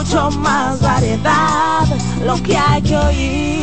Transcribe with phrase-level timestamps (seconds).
[0.00, 1.86] mucho más variedad,
[2.24, 3.59] lo que hay que oír.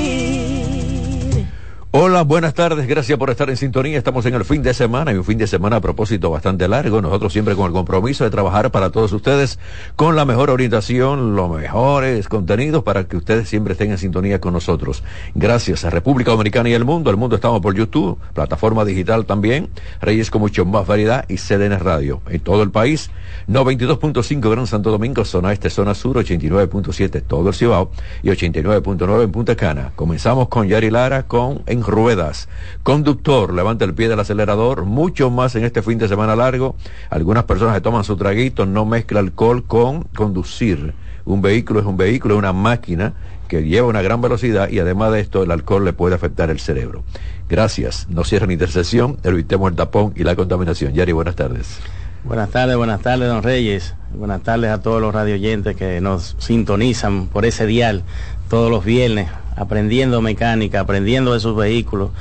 [1.99, 3.97] Hola, buenas tardes, gracias por estar en sintonía.
[3.97, 7.01] Estamos en el fin de semana y un fin de semana a propósito bastante largo.
[7.01, 9.57] Nosotros siempre con el compromiso de trabajar para todos ustedes
[9.95, 14.53] con la mejor orientación, los mejores contenidos para que ustedes siempre estén en sintonía con
[14.53, 15.03] nosotros.
[15.33, 17.09] Gracias a República Dominicana y el mundo.
[17.09, 19.67] El mundo estamos por YouTube, plataforma digital también,
[19.99, 22.21] Reyes con mucho más variedad y CDN Radio.
[22.29, 23.09] En todo el país,
[23.49, 27.89] 92.5 Gran Santo Domingo, zona este, zona sur, 89.7 todo el Cibao
[28.21, 29.93] y 89.9 en Punta Cana.
[29.95, 32.49] Comenzamos con Yari Lara con En ruedas.
[32.83, 36.75] Conductor, levanta el pie del acelerador, mucho más en este fin de semana largo.
[37.09, 40.93] Algunas personas se toman su traguito, no mezcla alcohol con conducir.
[41.25, 43.13] Un vehículo es un vehículo, es una máquina
[43.47, 46.59] que lleva una gran velocidad y además de esto el alcohol le puede afectar el
[46.59, 47.03] cerebro.
[47.49, 48.07] Gracias.
[48.09, 50.93] No cierren intersección, evitemos el tapón y la contaminación.
[50.93, 51.79] Yari, buenas tardes.
[52.23, 53.95] Buenas tardes, buenas tardes, don Reyes.
[54.13, 58.03] Buenas tardes a todos los radioyentes que nos sintonizan por ese dial
[58.47, 62.11] todos los viernes aprendiendo mecánica, aprendiendo de sus vehículos,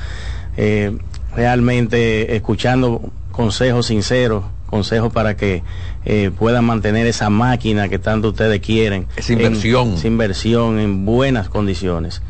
[0.57, 0.97] eh,
[1.35, 5.63] realmente escuchando consejos sinceros, consejos para que
[6.05, 9.05] eh, puedan mantener esa máquina que tanto ustedes quieren.
[9.15, 9.93] Esa inversión.
[9.93, 12.21] esa inversión en buenas condiciones.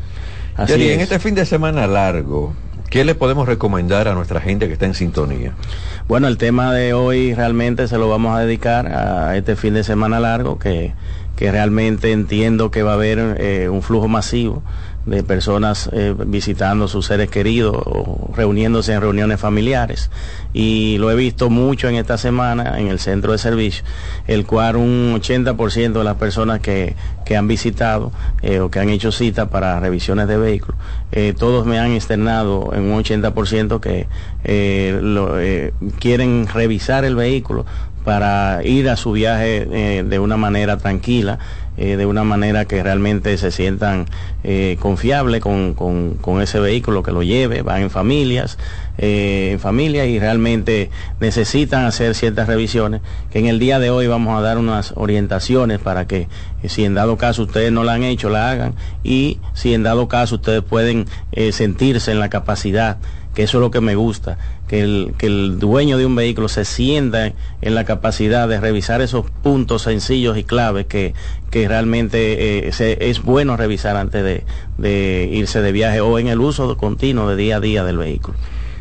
[0.56, 2.52] Así en este fin de semana largo,
[2.90, 5.52] ¿qué le podemos recomendar a nuestra gente que está en sintonía?
[6.08, 9.84] Bueno, el tema de hoy realmente se lo vamos a dedicar a este fin de
[9.84, 10.92] semana largo que,
[11.38, 14.64] que realmente entiendo que va a haber eh, un flujo masivo
[15.06, 20.10] de personas eh, visitando sus seres queridos o reuniéndose en reuniones familiares.
[20.52, 23.84] Y lo he visto mucho en esta semana en el centro de servicio,
[24.26, 26.94] el cual un 80% de las personas que,
[27.24, 30.76] que han visitado eh, o que han hecho cita para revisiones de vehículos,
[31.12, 34.08] eh, todos me han externado en un 80% que
[35.98, 37.64] quieren revisar el vehículo
[38.04, 41.38] para ir a su viaje de una manera tranquila
[41.80, 44.06] eh, de una manera que realmente se sientan
[44.42, 48.58] eh, confiables con, con, ese vehículo que lo lleve, van en familias,
[48.98, 53.00] eh, en familia y realmente necesitan hacer ciertas revisiones
[53.30, 56.26] que en el día de hoy vamos a dar unas orientaciones para que
[56.64, 60.08] si en dado caso ustedes no la han hecho, la hagan y si en dado
[60.08, 61.06] caso ustedes pueden
[61.52, 62.96] sentirse en la capacidad
[63.38, 66.48] que eso es lo que me gusta, que el, que el dueño de un vehículo
[66.48, 71.14] se sienta en la capacidad de revisar esos puntos sencillos y claves que,
[71.52, 74.42] que realmente eh, es bueno revisar antes de,
[74.76, 78.36] de irse de viaje o en el uso continuo de día a día del vehículo.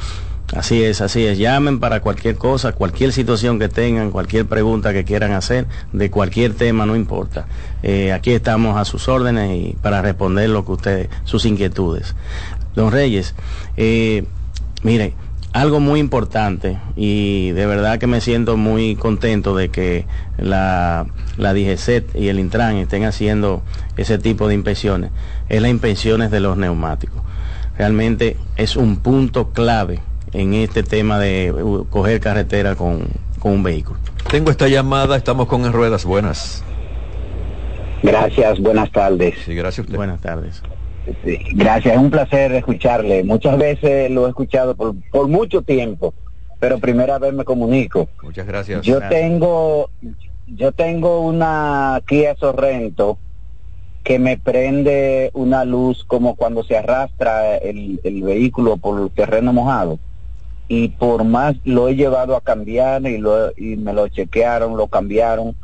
[0.54, 1.40] Así es, así es.
[1.40, 6.54] Llamen para cualquier cosa, cualquier situación que tengan, cualquier pregunta que quieran hacer, de cualquier
[6.54, 7.48] tema, no importa.
[7.82, 12.16] Eh, aquí estamos a sus órdenes y para responder lo que ustedes, sus inquietudes.
[12.76, 13.34] Don Reyes,
[13.76, 14.26] eh,
[14.84, 15.16] mire,
[15.52, 20.06] algo muy importante y de verdad que me siento muy contento de que
[20.38, 21.08] la,
[21.38, 23.64] la DGCET y el Intran estén haciendo
[23.98, 25.12] ese tipo de inspecciones,
[25.50, 27.24] es las inspecciones de los neumáticos.
[27.78, 30.02] Realmente es un punto clave
[30.36, 33.08] en este tema de uh, coger carretera con,
[33.44, 34.00] un vehículo.
[34.30, 36.64] Tengo esta llamada, estamos con en ruedas buenas.
[38.02, 39.36] Gracias, buenas tardes.
[39.46, 39.96] Sí, gracias usted.
[39.96, 40.64] Buenas tardes.
[41.54, 43.24] gracias, es un placer escucharle.
[43.24, 46.14] Muchas veces lo he escuchado por, por mucho tiempo,
[46.60, 48.10] pero primera vez me comunico.
[48.24, 48.82] Muchas gracias.
[48.82, 49.92] Yo tengo
[50.48, 53.20] yo tengo una Kia Sorrento
[54.04, 59.54] que me prende una luz como cuando se arrastra el, el vehículo por el terreno
[59.54, 60.00] mojado
[60.68, 64.88] y por más lo he llevado a cambiar y, lo, y me lo chequearon, lo
[64.88, 65.56] cambiaron,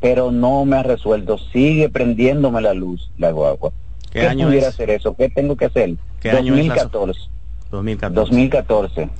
[0.00, 1.38] pero no me ha resuelto.
[1.52, 3.72] Sigue prendiéndome la luz, la guagua.
[4.10, 5.14] ¿Qué, año pudiera hacer eso?
[5.14, 5.94] ¿Qué tengo que hacer?
[6.20, 7.20] ¿Qué 2014.
[7.20, 7.30] Año
[7.70, 8.14] 2014.
[8.14, 9.10] 2014.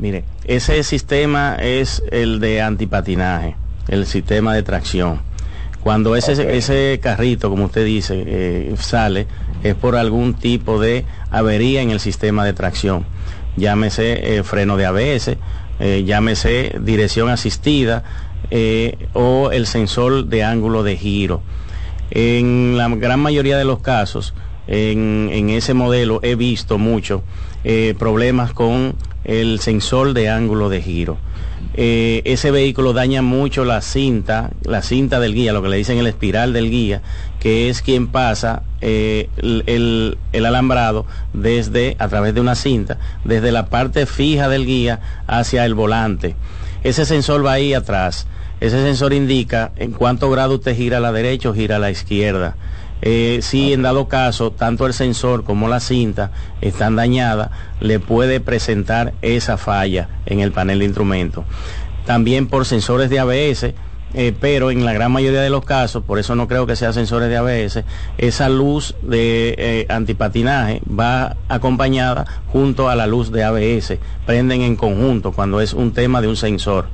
[0.00, 3.56] Mire, ese sistema es el de antipatinaje,
[3.88, 5.20] el sistema de tracción.
[5.80, 9.26] Cuando ese, ese carrito, como usted dice, eh, sale,
[9.62, 13.04] es por algún tipo de avería en el sistema de tracción
[13.56, 15.36] llámese eh, freno de ABS,
[15.80, 18.04] eh, llámese dirección asistida
[18.50, 21.42] eh, o el sensor de ángulo de giro.
[22.10, 24.34] En la gran mayoría de los casos,
[24.66, 27.22] en, en ese modelo he visto mucho
[27.98, 31.16] problemas con el sensor de ángulo de giro.
[31.76, 36.06] Ese vehículo daña mucho la cinta, la cinta del guía, lo que le dicen el
[36.06, 37.02] espiral del guía,
[37.40, 43.66] que es quien pasa eh, el, alambrado desde, a través de una cinta, desde la
[43.66, 46.36] parte fija del guía hacia el volante.
[46.82, 48.26] Ese sensor va ahí atrás.
[48.60, 51.90] Ese sensor indica en cuánto grado usted gira a la derecha o gira a la
[51.90, 52.56] izquierda.
[53.02, 56.30] Eh, si en dado caso tanto el sensor como la cinta
[56.60, 57.50] están dañadas,
[57.80, 61.44] le puede presentar esa falla en el panel de instrumentos.
[62.06, 63.74] También por sensores de ABS,
[64.14, 66.92] eh, pero en la gran mayoría de los casos, por eso no creo que sea
[66.92, 67.84] sensores de ABS,
[68.16, 74.76] esa luz de eh, antipatinaje va acompañada junto a la luz de ABS, prenden en
[74.76, 76.86] conjunto cuando es un tema de un sensor.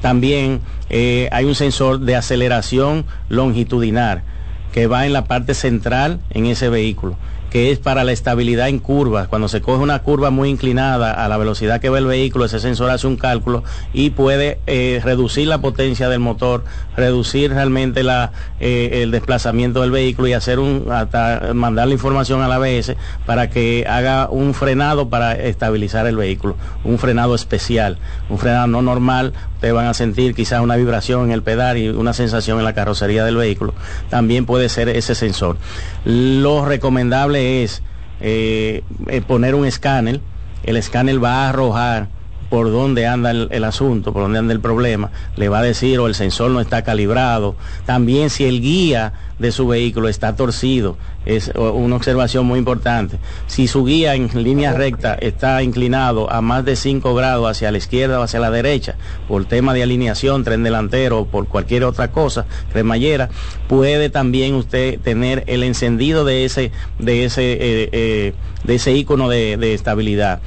[0.00, 0.60] También
[0.90, 4.24] hay un sensor de aceleración longitudinal
[4.72, 7.16] que va en la parte central en ese vehículo
[7.52, 9.28] que es para la estabilidad en curvas.
[9.28, 12.60] Cuando se coge una curva muy inclinada a la velocidad que va el vehículo, ese
[12.60, 16.64] sensor hace un cálculo y puede eh, reducir la potencia del motor,
[16.96, 22.40] reducir realmente la, eh, el desplazamiento del vehículo y hacer un, hasta mandar la información
[22.40, 22.96] a la ABS
[23.26, 27.98] para que haga un frenado para estabilizar el vehículo, un frenado especial,
[28.30, 29.34] un frenado no normal.
[29.62, 32.72] Ustedes van a sentir quizás una vibración en el pedal y una sensación en la
[32.72, 33.74] carrocería del vehículo.
[34.10, 35.56] También puede ser ese sensor.
[36.04, 37.84] Lo recomendable es
[38.20, 40.20] eh, eh, poner un escáner,
[40.64, 42.08] el escáner va a arrojar
[42.52, 46.06] por dónde anda el, asunto, por dónde anda el problema, le va a decir o
[46.06, 47.56] el sensor no está calibrado,
[47.86, 53.18] también si el guía de su vehículo está torcido, es una observación muy importante.
[53.46, 57.78] Si su guía en línea recta está inclinado a más de 5 grados hacia la
[57.78, 58.96] izquierda o hacia la derecha,
[59.28, 63.30] por tema de alineación, tren delantero o por cualquier otra cosa, cremallera,
[63.66, 68.34] puede también usted tener el encendido de ese, de ese, eh, eh,
[68.64, 70.42] de ese icono de estabilidad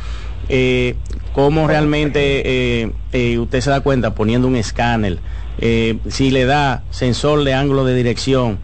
[0.49, 0.95] eh,
[1.33, 5.19] cómo realmente eh, eh, usted se da cuenta poniendo un escáner,
[6.09, 8.59] si le da sensor de ángulo de dirección,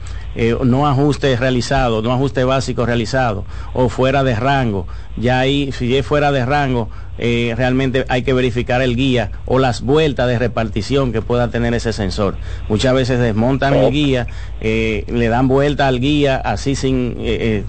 [0.65, 4.87] no ajuste realizado, no ajuste básico realizado o fuera de rango.
[5.15, 6.89] Ya ahí, si es fuera de rango,
[7.23, 11.75] eh, realmente hay que verificar el guía o las vueltas de repartición que pueda tener
[11.75, 12.35] ese sensor.
[12.67, 14.25] Muchas veces desmontan el guía,
[14.59, 17.63] eh, le dan vuelta al guía así sin eh,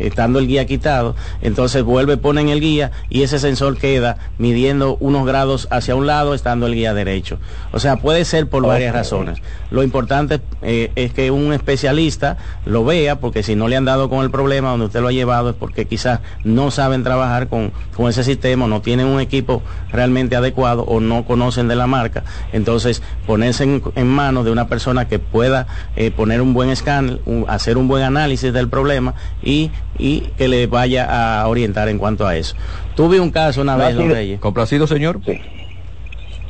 [0.00, 5.26] estando el guía quitado, entonces vuelve, ponen el guía y ese sensor queda midiendo unos
[5.26, 7.40] grados hacia un lado estando el guía derecho.
[7.72, 9.40] O sea, puede ser por varias razones.
[9.72, 14.22] Lo importante es que un especialista lo vea, porque si no le han dado con
[14.22, 18.08] el problema donde usted lo ha llevado es porque quizás no saben trabajar con, con
[18.08, 22.22] ese sistema, no tienen un equipo realmente adecuado o no conocen de la marca.
[22.52, 25.66] Entonces, ponerse en, manos de una persona que pueda
[25.96, 30.68] eh, poner un buen escáner, hacer un buen análisis del problema y, y, que le
[30.68, 32.54] vaya a orientar en cuanto a eso.
[32.94, 34.38] Tuve un caso una vez, don Reyes.
[34.38, 35.20] ¿Complacido, señor?
[35.26, 35.40] Sí.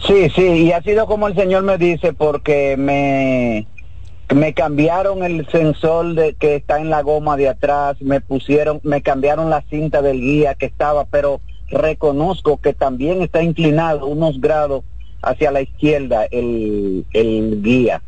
[0.06, 3.66] Sí, sí, y ha sido como el señor me dice, porque me
[4.32, 9.02] me cambiaron el sensor de, que está en la goma de atrás, me pusieron, me
[9.02, 11.40] cambiaron la cinta del guía que estaba, pero
[11.74, 14.84] reconozco que también está inclinado unos grados
[15.22, 18.02] hacia la izquierda el, el guía.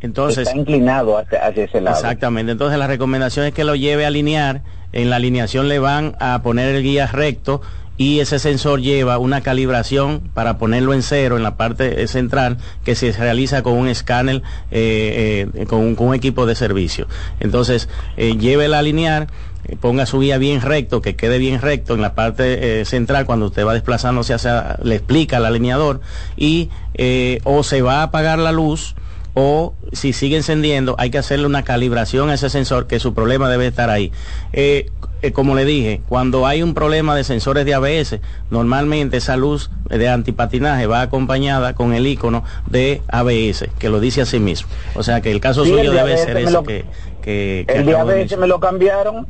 [0.00, 1.96] Entonces, está inclinado hacia, ese lado.
[1.96, 2.52] Exactamente.
[2.52, 4.62] Entonces la recomendación es que lo lleve a alinear.
[4.92, 7.62] En la alineación le van a poner el guía recto
[7.96, 12.94] y ese sensor lleva una calibración para ponerlo en cero en la parte central que
[12.94, 17.06] se realiza con un escáner eh, eh, con, un, equipo de servicio.
[17.40, 19.28] Entonces, eh, llévela a alinear
[19.66, 23.46] eh, ponga su guía bien recto, que quede bien recto en la parte central cuando
[23.46, 26.00] usted va desplazándose hacia, le explica al alineador
[26.36, 26.70] y
[27.44, 28.94] o se va a apagar la luz
[29.34, 33.48] o si sigue encendiendo hay que hacerle una calibración a ese sensor que su problema
[33.48, 34.12] debe estar ahí.
[35.32, 40.08] Como le dije, cuando hay un problema de sensores de ABS, normalmente esa luz de
[40.08, 44.68] antipatinaje va acompañada con el icono de ABS, que lo dice a sí mismo.
[44.94, 46.84] O sea que el caso suyo debe ser eso que,
[47.22, 49.26] que, El de ABS me lo cambiaron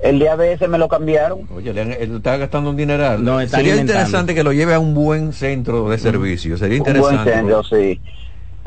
[0.00, 1.40] el de ABS me lo cambiaron.
[1.54, 3.24] Oye, le él está gastando un dineral.
[3.24, 6.56] No, Sería interesante que lo lleve a un buen centro de servicio.
[6.56, 7.16] Sería interesante.
[7.16, 8.00] Un buen centro, sí.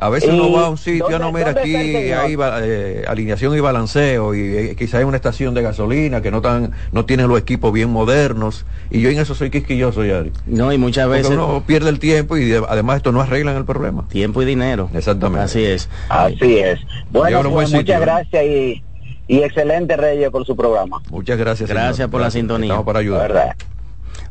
[0.02, 4.34] A veces uno va a un sitio, no, mira, aquí hay eh, alineación y balanceo
[4.34, 7.72] y eh, quizá hay una estación de gasolina que no tan, no tiene los equipos
[7.72, 10.32] bien modernos y yo en eso soy quisquilloso, Yari.
[10.48, 11.30] No, y muchas veces...
[11.30, 14.08] uno pierde el tiempo y además esto no arreglan el problema.
[14.08, 14.90] Tiempo y dinero.
[14.96, 15.46] Exactamente.
[15.46, 15.88] Así es.
[16.10, 16.80] Así es.
[17.12, 18.84] Bueno, pues, muchas gracias y
[19.28, 21.00] y excelente Reyes por su programa.
[21.12, 21.70] Muchas gracias.
[21.70, 22.70] Gracias por la sintonía.
[22.70, 23.56] Estamos para ayudar.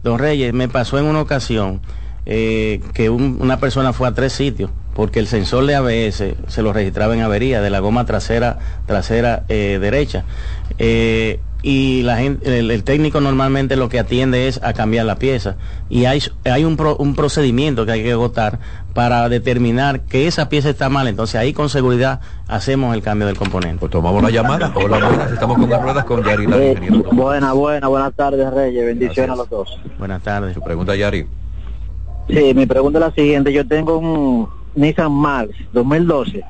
[0.03, 1.81] Don Reyes, me pasó en una ocasión
[2.27, 6.73] eh, que una persona fue a tres sitios porque el sensor de ABS se lo
[6.73, 10.25] registraba en avería de la goma trasera trasera eh, derecha.
[10.79, 15.57] Eh, y la gente, el, técnico normalmente lo que atiende es a cambiar la pieza
[15.91, 18.59] y hay, hay un, un procedimiento que hay que agotar
[18.95, 23.37] para determinar que esa pieza está mal, entonces ahí con seguridad hacemos el cambio del
[23.37, 23.79] componente.
[23.79, 24.73] Pues tomamos la llamada.
[24.75, 26.47] Hola, buenas, estamos con las ruedas con Yari.
[26.51, 29.79] Eh, buena, buena, buenas tardes Reyes, bendiciones a los dos.
[29.99, 30.55] Buenas tardes.
[30.55, 31.27] Su pregunta Yari.
[32.29, 36.45] Sí, mi pregunta es la siguiente, yo tengo un, Nissan March 2012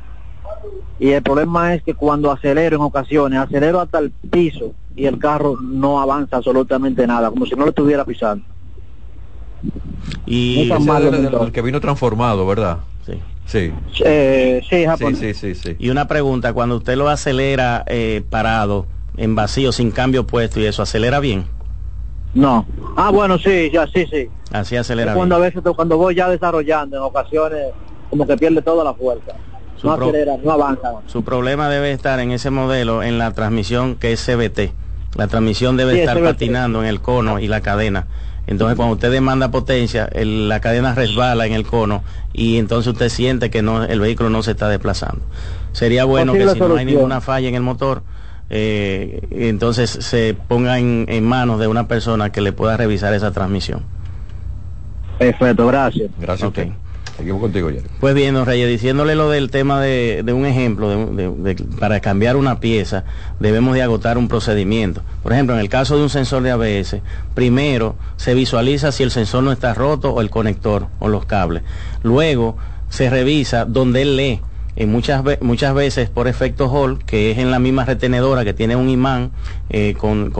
[1.00, 5.18] y el problema es que cuando acelero en ocasiones, acelero hasta el piso y el
[5.18, 8.44] carro no avanza absolutamente nada, como si no lo estuviera pisando.
[10.26, 12.80] Y el, que vino transformado, ¿verdad?
[13.06, 13.14] Sí.
[13.46, 13.72] Sí.
[14.04, 14.84] Eh, sí,
[15.16, 18.86] sí, sí, sí, Y una pregunta, cuando usted lo acelera eh, parado,
[19.16, 21.46] en vacío, sin cambio puesto y eso, ¿acelera bien?
[22.34, 22.66] No.
[22.96, 24.28] Ah, bueno, sí, ya, sí, sí.
[24.52, 27.68] Así acelera cuando a veces, cuando voy ya desarrollando, en ocasiones,
[28.10, 29.32] como que pierde toda la fuerza.
[29.82, 30.92] no acelera, no avanza.
[31.06, 34.72] Su problema debe estar en ese modelo, en la transmisión que es CBT.
[35.16, 38.06] La transmisión debe estar patinando en el cono y la cadena.
[38.46, 42.02] Entonces, cuando usted demanda potencia, la cadena resbala en el cono
[42.32, 45.20] y entonces usted siente que no, el vehículo no se está desplazando.
[45.72, 48.02] Sería bueno que si no hay ninguna falla en el motor,
[48.48, 53.82] eh, entonces se ponga en, manos de una persona que le pueda revisar esa transmisión.
[55.18, 56.10] Perfecto, gracias.
[56.18, 56.48] Gracias.
[56.48, 56.72] Okay.
[58.00, 61.10] Pues bien, don Reyes, diciéndole lo del tema de, un ejemplo,
[61.78, 63.04] para cambiar una pieza,
[63.38, 65.02] debemos de agotar un procedimiento.
[65.22, 66.96] Por ejemplo, en el caso de un sensor de ABS,
[67.34, 71.62] primero se visualiza si el sensor no está roto o el conector o los cables.
[72.02, 72.56] Luego
[72.88, 74.40] se revisa donde él lee
[74.86, 78.88] muchas, muchas veces por efecto Hall, que es en la misma retenedora que tiene un
[78.88, 79.30] imán
[79.68, 80.30] eh, con,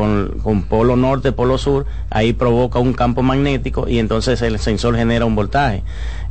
[0.68, 5.34] polo norte, polo sur, ahí provoca un campo magnético y entonces el sensor genera un
[5.34, 5.82] voltaje.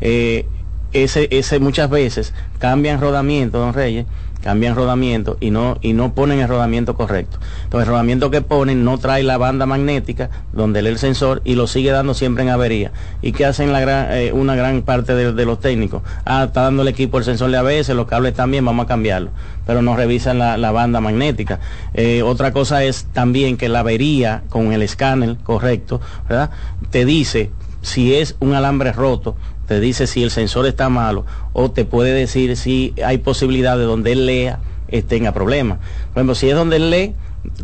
[0.01, 0.45] Eh,
[0.91, 4.05] ese, ese muchas veces cambian rodamiento, don Reyes,
[4.41, 7.39] cambian rodamiento y no, y no ponen el rodamiento correcto.
[7.63, 11.55] Entonces el rodamiento que ponen no trae la banda magnética donde lee el sensor y
[11.55, 12.91] lo sigue dando siempre en avería.
[13.21, 16.01] ¿Y qué hacen eh, una gran parte de, los técnicos?
[16.25, 19.31] Ah, está dando el equipo el sensor de ABS, los cables también, vamos a cambiarlo.
[19.65, 21.59] Pero no revisan la, banda magnética.
[21.93, 26.51] Eh, otra cosa es también que la avería con el escáner correcto, ¿verdad?
[26.91, 29.35] Te dice si es un alambre roto,
[29.69, 33.83] te dice si el sensor está malo o te puede decir si hay posibilidad de
[33.83, 34.59] donde él lea
[35.07, 35.77] tenga problemas.
[36.07, 37.13] Por ejemplo, si es donde él lee,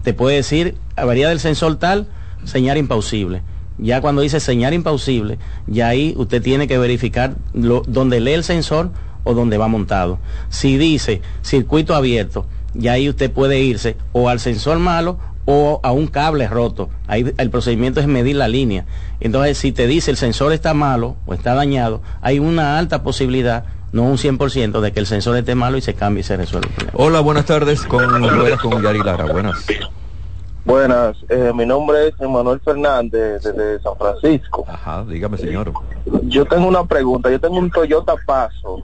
[0.03, 2.07] te puede decir avería del sensor tal,
[2.43, 3.41] señal impausible.
[3.79, 8.43] Ya cuando dice señal impausible, ya ahí usted tiene que verificar lo, donde lee el
[8.43, 8.91] sensor
[9.23, 10.19] o donde va montado.
[10.49, 12.45] Si dice circuito abierto,
[12.75, 16.89] ya ahí usted puede irse o al sensor malo o a un cable roto.
[17.07, 18.85] Ahí el procedimiento es medir la línea.
[19.19, 23.65] Entonces, si te dice el sensor está malo o está dañado, hay una alta posibilidad,
[23.91, 26.67] no un 100%, de que el sensor esté malo y se cambie y se resuelva
[26.67, 26.97] el problema.
[26.97, 27.83] Hola, buenas tardes.
[27.83, 28.05] Con,
[28.61, 29.25] con Yari Lara.
[29.25, 29.65] Buenas.
[30.65, 34.65] Buenas, eh, mi nombre es Emanuel Fernández desde San Francisco.
[34.67, 35.71] Ajá, dígame señor.
[36.23, 38.81] Yo tengo una pregunta, yo tengo un Toyota Paso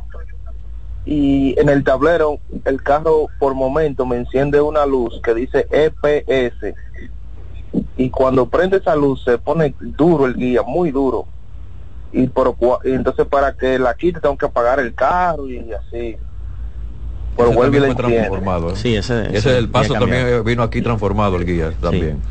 [1.05, 6.75] y en el tablero el carro por momento me enciende una luz que dice EPS
[7.97, 11.25] y cuando prende esa luz se pone duro el guía, muy duro.
[12.11, 16.17] Y, por, y entonces para que la quite tengo que apagar el carro y así.
[17.37, 18.71] Pero vuelve y transformado.
[18.71, 18.75] ¿eh?
[18.75, 22.21] Sí, ese, ese, el paso también vino aquí transformado el guía también.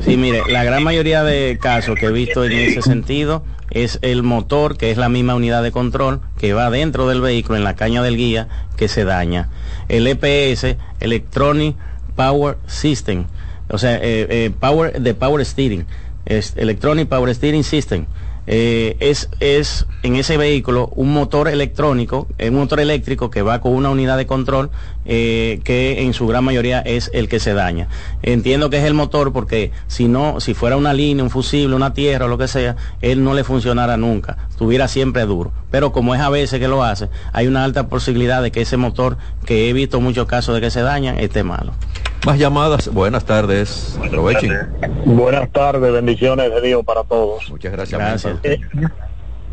[0.00, 4.22] sí, mire, la gran mayoría de casos que he visto en ese sentido es el
[4.22, 7.76] motor, que es la misma unidad de control, que va dentro del vehículo, en la
[7.76, 9.48] caña del guía, que se daña.
[9.88, 11.76] El EPS, Electronic
[12.16, 13.26] Power System,
[13.68, 15.86] o sea, eh, eh, Power, de Power Steering,
[16.26, 18.06] Electronic Power Steering System,
[18.50, 23.74] eh, es, es en ese vehículo un motor electrónico, un motor eléctrico que va con
[23.74, 24.70] una unidad de control
[25.04, 27.88] eh, que en su gran mayoría es el que se daña.
[28.22, 31.92] Entiendo que es el motor porque si no, si fuera una línea, un fusible, una
[31.92, 35.52] tierra o lo que sea, él no le funcionara nunca, estuviera siempre duro.
[35.70, 38.78] Pero como es a veces que lo hace, hay una alta posibilidad de que ese
[38.78, 41.74] motor, que he visto muchos casos de que se daña, esté malo.
[42.26, 42.92] Más llamadas.
[42.92, 43.98] Buenas tardes.
[44.04, 44.52] Aprovechen.
[45.04, 45.92] Buenas tardes.
[45.92, 47.48] Bendiciones de Dios para todos.
[47.50, 47.98] Muchas gracias.
[47.98, 48.38] Gracias.
[48.42, 48.60] Eh,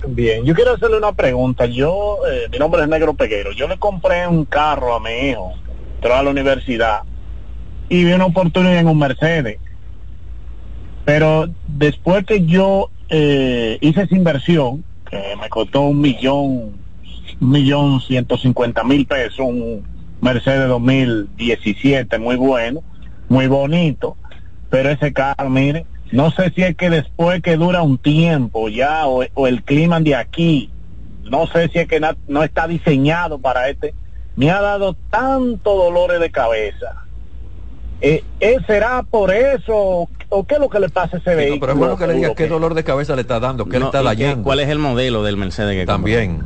[0.08, 1.66] bien, yo quiero hacerle una pregunta.
[1.66, 3.52] Yo, eh, mi nombre es Negro Peguero.
[3.52, 5.54] Yo le compré un carro a mi hijo,
[5.96, 7.02] entró a la universidad
[7.88, 9.60] y vi una oportunidad en un Mercedes.
[11.06, 16.74] Pero después que yo eh, hice esa inversión, que me costó un millón,
[17.40, 19.95] un millón ciento cincuenta mil pesos, un
[20.26, 22.82] Mercedes 2017, muy bueno,
[23.30, 24.18] muy bonito,
[24.72, 29.06] pero ese carro, mire, no sé si es que después que dura un tiempo ya
[29.06, 30.72] o, el clima de aquí,
[31.26, 33.94] no sé si es que no está diseñado para este,
[34.36, 37.04] me ha dado tanto dolores de cabeza.
[38.02, 41.60] Eh, ¿eh, ¿Será por eso o qué es lo que le pasa a ese vehículo?
[41.60, 43.86] pero es bueno que le diga qué dolor de cabeza le está dando, qué le
[43.86, 44.44] está dañando.
[44.44, 46.44] ¿Cuál es el modelo del Mercedes que También.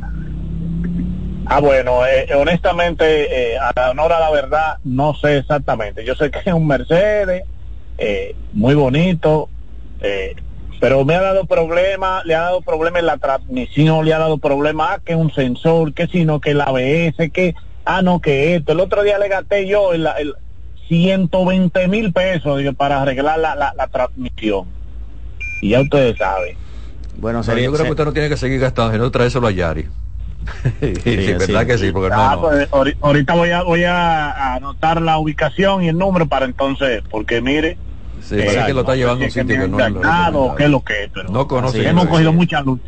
[1.52, 6.04] Ah, bueno, eh, honestamente, eh, a la honor a la verdad, no sé exactamente.
[6.04, 7.42] Yo sé que es un Mercedes,
[7.98, 9.48] eh, muy bonito,
[10.80, 14.38] pero me ha dado problema, le ha dado problema en la transmisión, le ha dado
[14.38, 18.70] problema, ah, que un sensor, que sino que el ABS, que, ah, no, que esto.
[18.70, 20.34] El otro día le gasté yo el, el
[20.86, 24.68] 120 mil pesos para arreglar la, la, la, transmisión.
[25.62, 26.56] Y ya ustedes saben.
[27.18, 29.88] Bueno, sería, yo creo que usted no tiene que seguir gastando, sino traérselo a Yari.
[30.80, 32.68] sí, verdad que sí, porque ah, pues,
[33.00, 37.76] ahorita voy a, voy a anotar la ubicación y el número para entonces, porque mire,
[38.22, 39.92] Sí, eh, que lo está llevando un sitio que no es
[40.32, 41.88] lo, que es lo que pero no conoce.
[41.88, 42.80] Hemos cogido mucha luz.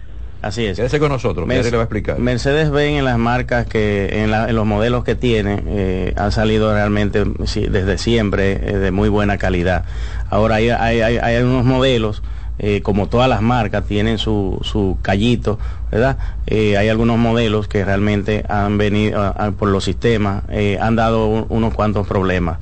[0.43, 0.77] Así es.
[0.77, 2.19] Quédese con nosotros, Mercedes le va a explicar.
[2.19, 6.33] Mercedes Benz en las marcas que, en, la, en los modelos que tiene, eh, han
[6.33, 9.85] salido realmente desde siempre eh, de muy buena calidad.
[10.31, 12.25] Ahora hay, hay, hay, hay unos modelos,
[12.65, 15.59] eh, como todas las marcas, tienen su, su callito,
[15.91, 16.17] ¿verdad?
[16.47, 21.75] Eh, hay algunos modelos que realmente han venido por los sistemas, eh, han dado unos
[21.75, 22.59] cuantos problemas.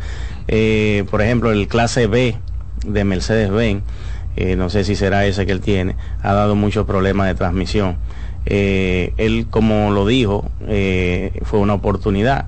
[1.10, 2.34] por ejemplo, el clase B
[2.86, 3.82] de Mercedes-Benz,
[4.56, 7.96] no sé si será ese que él tiene, ha dado muchos problemas de transmisión.
[8.46, 10.50] Él, como lo dijo,
[11.42, 12.46] fue una oportunidad.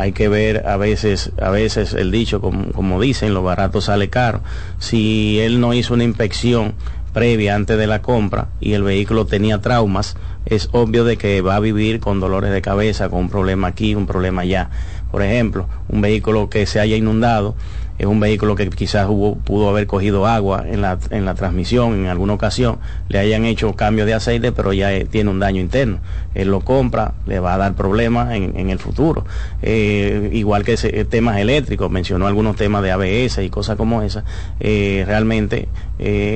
[0.00, 4.08] Hay que ver a veces, a veces el dicho, como, como dicen, lo barato sale
[4.08, 4.40] caro.
[4.78, 6.72] Si él no hizo una inspección
[7.12, 10.16] previa antes de la compra y el vehículo tenía traumas,
[10.46, 13.94] es obvio de que va a vivir con dolores de cabeza, con un problema aquí,
[13.94, 14.70] un problema allá.
[15.10, 17.54] Por ejemplo, un vehículo que se haya inundado,
[18.00, 22.06] es un vehículo que quizás pudo haber cogido agua en la, en la transmisión en
[22.06, 22.78] alguna ocasión,
[23.10, 25.98] le hayan hecho cambio de aceite, pero ya eh, tiene un daño interno.
[26.34, 29.26] Él lo compra, le va a dar problemas en, el futuro.
[29.60, 34.24] Eh, igual que ese, temas eléctricos, mencionó algunos temas de ABS y cosas como esas.
[34.60, 35.68] Eh, realmente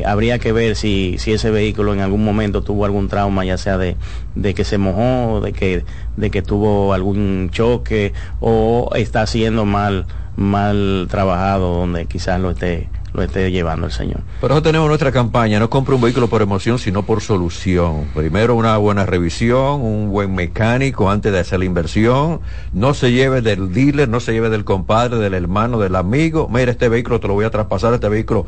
[0.05, 3.79] habría que ver si, si ese vehículo en algún momento tuvo algún trauma, ya sea
[3.79, 3.97] de,
[4.35, 5.83] de que se mojó, de que,
[6.19, 10.05] de que tuvo algún choque o está haciendo mal
[10.37, 14.21] mal trabajado donde quizás lo esté lo esté llevando el Señor.
[14.41, 18.09] Por eso tenemos nuestra campaña, no compre un vehículo por emoción, sino por solución.
[18.13, 22.41] Primero una buena revisión, un buen mecánico antes de hacer la inversión,
[22.73, 26.73] no se lleve del dealer, no se lleve del compadre, del hermano, del amigo, mira
[26.73, 28.47] este vehículo te lo voy a traspasar, este vehículo,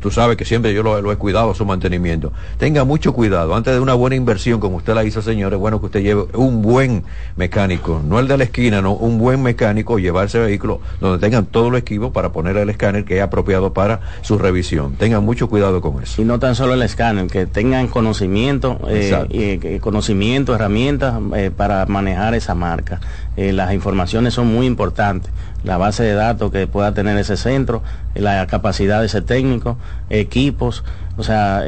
[0.00, 2.32] tú sabes que siempre yo lo, he cuidado, su mantenimiento.
[2.56, 5.86] Tenga mucho cuidado, antes de una buena inversión como usted la hizo, señores, bueno que
[5.86, 7.04] usted lleve un buen
[7.36, 11.44] mecánico, no el de la esquina, no, un buen mecánico, llevar ese vehículo donde tengan
[11.44, 14.94] todo lo equipo para poner el escáner que es apropiado para su revisión.
[14.96, 16.20] Tengan mucho cuidado con eso.
[16.20, 21.86] Y no tan solo el escáner, que tengan conocimiento, eh, y, conocimiento, herramientas eh, para
[21.86, 23.00] manejar esa marca.
[23.36, 25.30] Eh, las informaciones son muy importantes.
[25.64, 27.82] La base de datos que pueda tener ese centro,
[28.14, 29.78] la capacidad de ese técnico,
[30.10, 30.84] equipos,
[31.16, 31.64] o sea,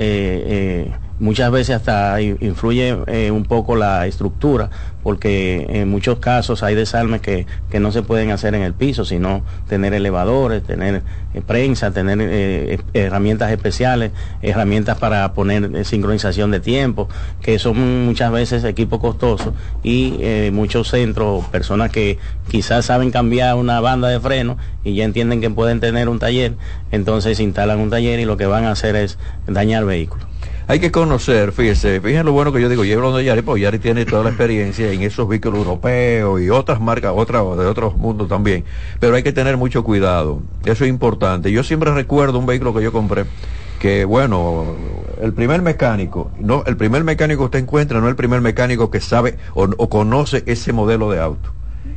[1.21, 2.95] muchas veces hasta influye
[3.31, 4.71] un poco la estructura
[5.09, 9.07] porque en muchos casos hay desarmes que, que no se pueden hacer en el piso,
[9.07, 11.03] sino tener elevadores, tener
[11.35, 14.11] eh, prensa, tener eh, herramientas especiales,
[14.43, 17.09] herramientas para poner eh, sincronización de tiempo,
[17.41, 20.19] que son muchas veces equipos costosos y
[20.53, 22.19] muchos centros, personas que
[22.51, 26.55] quizás saben cambiar una banda de freno y ya entienden que pueden tener un taller,
[26.93, 30.27] entonces instalan un taller y lo que van a hacer es dañar vehículos
[30.69, 33.63] hay que conocer, fíjese, fíjense lo bueno que yo digo, yo hablo de Yari, porque
[33.63, 37.97] Yari tiene toda la experiencia en esos vehículos europeos y otras marcas, otras de otros
[37.97, 38.65] mundos también,
[39.01, 41.51] pero hay que tener mucho cuidado, eso es importante.
[41.51, 43.25] Yo siempre recuerdo un vehículo que yo compré,
[43.79, 44.77] que bueno,
[45.23, 49.01] el primer mecánico, no, el primer mecánico que usted encuentra, no el primer mecánico que
[49.01, 51.51] sabe o, conoce ese modelo de auto.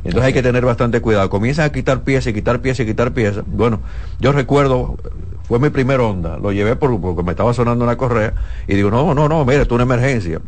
[0.05, 1.29] Entonces hay que tener bastante cuidado.
[1.29, 3.43] Comienzan a quitar piezas y quitar piezas y quitar piezas.
[3.45, 3.81] Bueno,
[4.19, 4.95] yo recuerdo
[5.51, 6.37] fue mi primer onda.
[6.37, 8.33] Lo llevé por, porque me estaba sonando una correa.
[8.67, 10.39] Y digo, no, no, no, mira, esto es una emergencia.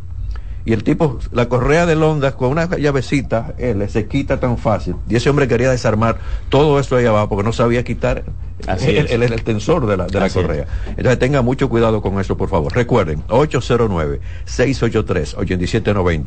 [0.66, 4.96] Y el tipo, la correa del Honda con una llavecita, él se quita tan fácil.
[5.10, 6.18] Y ese hombre quería desarmar
[6.50, 8.24] todo eso ahí abajo porque no sabía quitar
[8.68, 10.66] el, el, tensor de la, de la correa.
[10.88, 12.74] Entonces tenga mucho cuidado con eso, por favor.
[12.74, 16.24] Recuerden, 809-683-8790,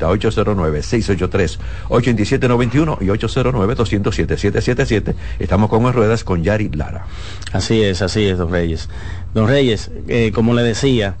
[1.89, 5.15] 809-683-8791 y 809-207-777.
[5.39, 7.07] Estamos con las ruedas con Yari Lara.
[7.53, 8.89] Así es, así es, don Reyes.
[9.33, 11.15] Don Reyes, eh, como le decía,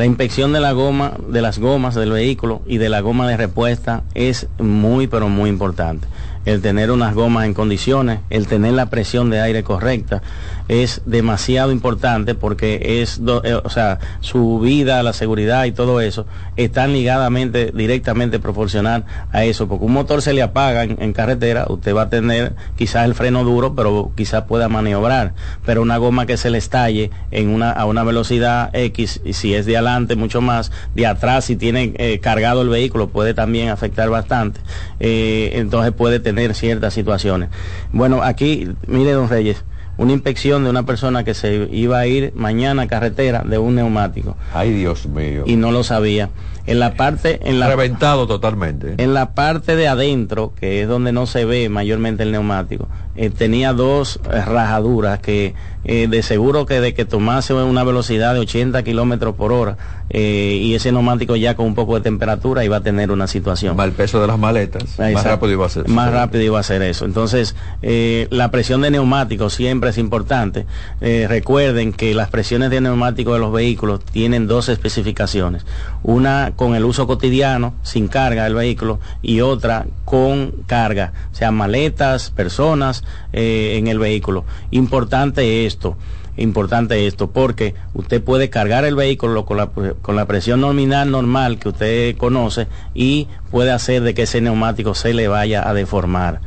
[0.00, 3.36] la inspección de la goma, de las gomas del vehículo y de la goma de
[3.36, 6.08] respuesta es muy pero muy importante.
[6.46, 10.22] El tener unas gomas en condiciones, el tener la presión de aire correcta,
[10.70, 16.26] es demasiado importante porque es, eh, o sea, su vida, la seguridad y todo eso
[16.56, 21.94] están ligadamente, directamente proporcional a eso, porque un motor se le apaga en, carretera, usted
[21.94, 25.34] va a tener quizás el freno duro, pero quizás pueda maniobrar,
[25.66, 29.54] pero una goma que se le estalle en una, a una velocidad X, y si
[29.54, 33.68] es de adelante mucho más, de atrás si tiene eh, cargado el vehículo puede también
[33.68, 34.60] afectar bastante,
[35.00, 37.48] eh, entonces puede tener tener ciertas situaciones.
[37.92, 39.64] Bueno, aquí, mire, don Reyes,
[40.00, 43.74] una inspección de una persona que se iba a ir mañana a carretera de un
[43.74, 44.34] neumático.
[44.54, 45.42] Ay, Dios mío.
[45.44, 46.30] Y no lo sabía.
[46.64, 48.94] En la parte, en la, Reventado totalmente.
[48.96, 53.28] en la parte de adentro, que es donde no se ve mayormente el neumático, eh,
[53.28, 58.40] tenía dos eh, rajaduras que eh, de seguro que de que tomase una velocidad de
[58.40, 59.76] 80 kilómetros por hora
[60.12, 63.76] eh, y ese neumático ya con un poco de temperatura iba a tener una situación.
[63.76, 64.98] Mal peso de las maletas.
[64.98, 65.88] Más rápido iba a ser.
[65.88, 67.04] Más rápido iba a ser eso.
[67.04, 70.66] Entonces, eh, la presión de neumáticos siempre es importante.
[71.00, 75.64] Eh, recuerden que las presiones de neumáticos de los vehículos tienen dos especificaciones.
[76.02, 81.52] Una con el uso cotidiano, sin carga del vehículo, y otra con carga, o sea,
[81.52, 84.44] maletas, personas eh, en el vehículo.
[84.72, 85.96] Importante esto.
[86.36, 91.58] Importante esto, porque usted puede cargar el vehículo con la, con la presión nominal normal
[91.58, 96.40] que usted conoce y puede hacer de que ese neumático se le vaya a deformar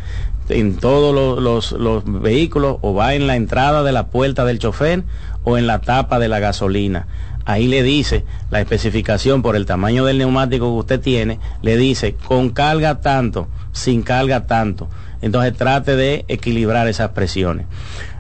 [0.50, 4.60] en todos los, los, los vehículos o va en la entrada de la puerta del
[4.60, 5.04] chofer
[5.44, 7.08] o en la tapa de la gasolina.
[7.46, 12.16] Ahí le dice la especificación por el tamaño del neumático que usted tiene, le dice
[12.16, 14.88] con carga tanto, sin carga tanto.
[15.22, 17.66] Entonces trate de equilibrar esas presiones.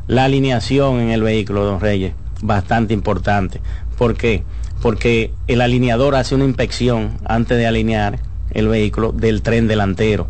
[0.07, 3.61] La alineación en el vehículo, don Reyes, bastante importante.
[3.97, 4.43] ¿Por qué?
[4.81, 8.19] Porque el alineador hace una inspección antes de alinear
[8.51, 10.27] el vehículo del tren delantero.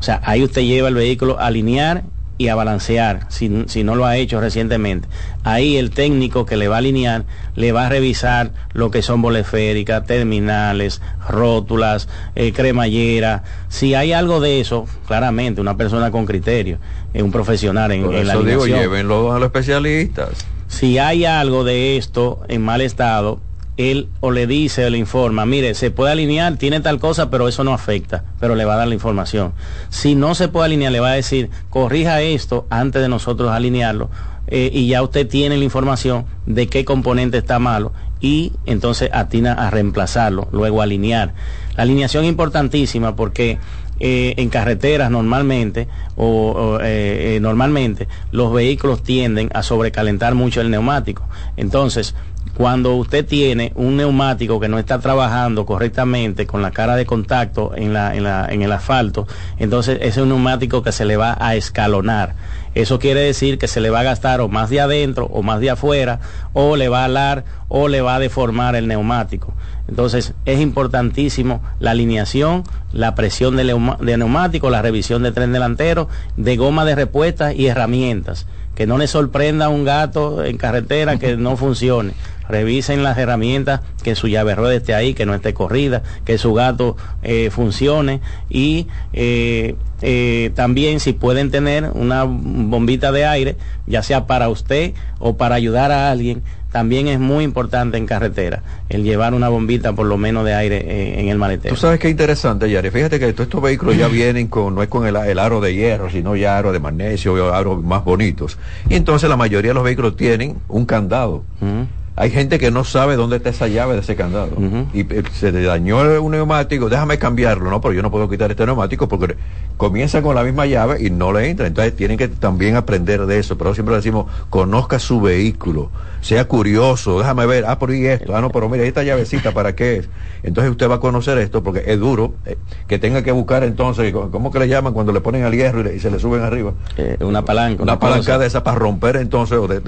[0.00, 2.02] O sea, ahí usted lleva el vehículo a alinear
[2.42, 5.08] y a balancear, si, si, no lo ha hecho recientemente.
[5.44, 7.24] Ahí el técnico que le va a alinear
[7.54, 13.44] le va a revisar lo que son boleféricas, terminales, rótulas, eh, cremallera.
[13.68, 16.78] Si hay algo de eso, claramente, una persona con criterio,
[17.14, 18.90] eh, un profesional en, Por en la eso digo, alineación.
[18.90, 20.30] llévenlo a los especialistas.
[20.66, 23.38] Si hay algo de esto en mal estado,
[23.76, 27.48] él o le dice o le informa, mire, se puede alinear, tiene tal cosa, pero
[27.48, 29.52] eso no afecta, pero le va a dar la información.
[29.88, 34.10] Si no se puede alinear, le va a decir, corrija esto antes de nosotros alinearlo,
[34.48, 39.52] eh, y ya usted tiene la información de qué componente está malo, y entonces atina
[39.52, 41.34] a reemplazarlo, luego alinear.
[41.76, 43.58] La alineación es importantísima porque
[44.04, 50.60] eh, en carreteras normalmente o, o, eh, eh, normalmente los vehículos tienden a sobrecalentar mucho
[50.60, 51.24] el neumático.
[51.56, 52.14] Entonces,
[52.56, 57.72] cuando usted tiene un neumático que no está trabajando correctamente con la cara de contacto
[57.74, 59.26] en, el asfalto,
[59.58, 62.34] entonces ese es un neumático que se le va a escalonar.
[62.74, 65.60] Eso quiere decir que se le va a gastar o más de adentro o más
[65.60, 66.20] de afuera,
[66.52, 69.54] o le va a alar o le va a deformar el neumático.
[69.88, 76.08] Entonces es importantísimo la alineación, la presión de, de neumático, la revisión de tren delantero,
[76.36, 78.46] de goma de repuestas y herramientas.
[78.74, 82.14] Que no le sorprenda a un gato en carretera que no funcione.
[82.52, 86.52] Revisen las herramientas, que su llave rueda esté ahí, que no esté corrida, que su
[86.52, 94.02] gato eh, funcione y eh, eh, también si pueden tener una bombita de aire, ya
[94.02, 99.04] sea para usted o para ayudar a alguien, también es muy importante en carretera el
[99.04, 101.74] llevar una bombita por lo menos de aire eh, en el maletero.
[101.74, 102.90] Tú sabes qué interesante, Yari.
[102.90, 105.74] Fíjate que todos estos vehículos ya vienen con, no es con el, el, aro de
[105.74, 108.58] hierro, sino ya aro de magnesio o aros más bonitos.
[108.88, 111.44] Y entonces la mayoría de los vehículos tienen un candado.
[111.60, 111.86] Uh -huh.
[112.14, 114.52] Hay gente que no sabe dónde está esa llave de ese candado.
[114.56, 114.86] Uh -huh.
[114.92, 117.80] Y eh, se le dañó un neumático, déjame cambiarlo, ¿no?
[117.80, 119.36] Pero yo no puedo quitar este neumático porque
[119.78, 121.66] comienza con la misma llave y no le entra.
[121.66, 123.56] Entonces tienen que también aprender de eso.
[123.56, 125.90] Pero siempre decimos, conozca su vehículo,
[126.22, 129.74] sea curioso, déjame ver, ah, por ahí esto, ah, no, pero mira, esta llavecita, ¿para
[129.74, 130.08] qué es?
[130.44, 134.12] Entonces usted va a conocer esto porque es duro eh, que tenga que buscar entonces,
[134.12, 136.42] ¿cómo que le llaman cuando le ponen al hierro y, le, y se le suben
[136.42, 136.74] arriba?
[136.96, 137.82] Eh, una palanca.
[137.82, 139.80] Una, una palanca de esa para romper entonces, o de,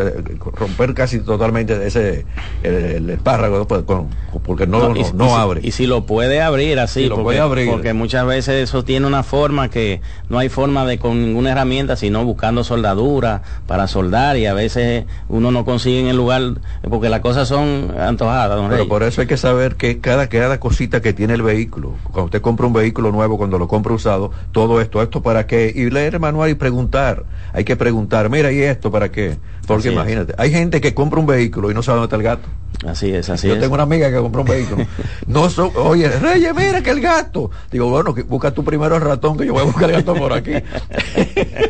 [0.54, 2.23] romper casi totalmente ese
[2.62, 4.08] el, el espárrago pues, con,
[4.44, 5.60] porque no, no, y, no, y si, abre.
[5.62, 7.70] Y si lo puede abrir así, si lo porque, puede abrir.
[7.70, 11.96] porque muchas veces eso tiene una forma que no hay forma de con ninguna herramienta,
[11.96, 16.42] sino buscando soldadura para soldar y a veces uno no consigue en el lugar
[16.88, 18.56] porque las cosas son antojadas.
[18.56, 18.88] Don Pero Rey.
[18.88, 22.40] por eso hay que saber que cada, cada cosita que tiene el vehículo, cuando usted
[22.40, 26.14] compra un vehículo nuevo, cuando lo compra usado, todo esto, esto para qué, y leer
[26.14, 27.24] el manual y preguntar.
[27.52, 29.38] Hay que preguntar, mira, ¿y esto para qué?
[29.66, 30.38] Porque Así imagínate, es.
[30.38, 32.48] hay gente que compra un vehículo y no sabe dónde está el gato.
[32.86, 33.60] Así es, así Yo es.
[33.60, 34.84] tengo una amiga que compró un vehículo.
[35.26, 37.50] No so, oye, Reyes, mira que el gato.
[37.70, 40.14] Digo, bueno, que busca tú primero el ratón, que yo voy a buscar el gato
[40.14, 40.52] por aquí.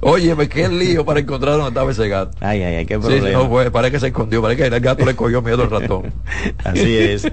[0.00, 2.36] oye, me qué lío para encontrar dónde estaba ese gato.
[2.40, 3.30] Ay, ay, ay, qué Sí, problema.
[3.30, 6.12] no, pues, parece que se escondió, parece que el gato le cogió miedo al ratón.
[6.64, 7.26] Así es.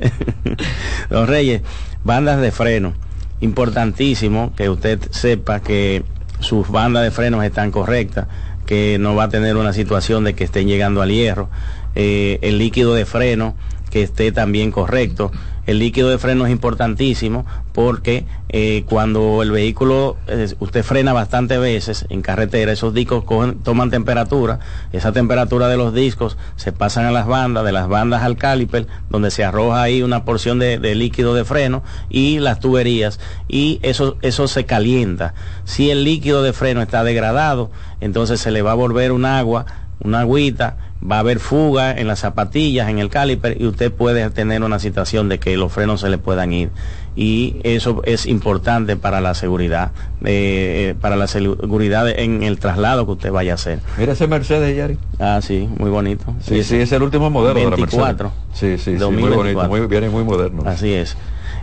[1.10, 1.62] Don Reyes,
[2.04, 2.94] bandas de freno.
[3.42, 6.04] Importantísimo que usted sepa que
[6.44, 8.28] sus bandas de frenos están correctas,
[8.66, 11.50] que no va a tener una situación de que estén llegando al hierro.
[11.96, 13.56] Eh, el líquido de freno
[13.90, 15.32] que esté también correcto.
[15.66, 21.60] El líquido de freno es importantísimo porque eh, cuando el vehículo, eh, usted frena bastantes
[21.60, 23.24] veces en carretera, esos discos
[23.64, 24.60] toman temperatura,
[24.92, 28.88] esa temperatura de los discos se pasan a las bandas, de las bandas al caliper,
[29.10, 34.18] donde se arroja ahí una porción de, líquido de freno y las tuberías y eso,
[34.22, 35.34] eso se calienta.
[35.64, 37.72] Si el líquido de freno está degradado,
[38.02, 39.66] entonces se le va a volver un agua,
[40.00, 40.78] una agüita,
[41.10, 44.80] va a haber fuga en las zapatillas, en el caliper y usted puede tener una
[44.80, 46.70] situación de que los frenos se le puedan ir.
[47.16, 49.92] Y eso es importante para la seguridad,
[50.24, 53.80] eh, para la seguridad en el traslado que usted vaya a hacer.
[53.98, 54.98] Mira ese Mercedes, Yari.
[55.20, 56.26] Ah, sí, muy bonito.
[56.42, 58.32] Sí, sí, es el último modelo 24.
[58.54, 60.64] Sí, sí, sí, muy bonito, muy, bien muy moderno.
[60.66, 61.16] Así es.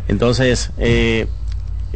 [0.06, 1.26] Entonces, eh,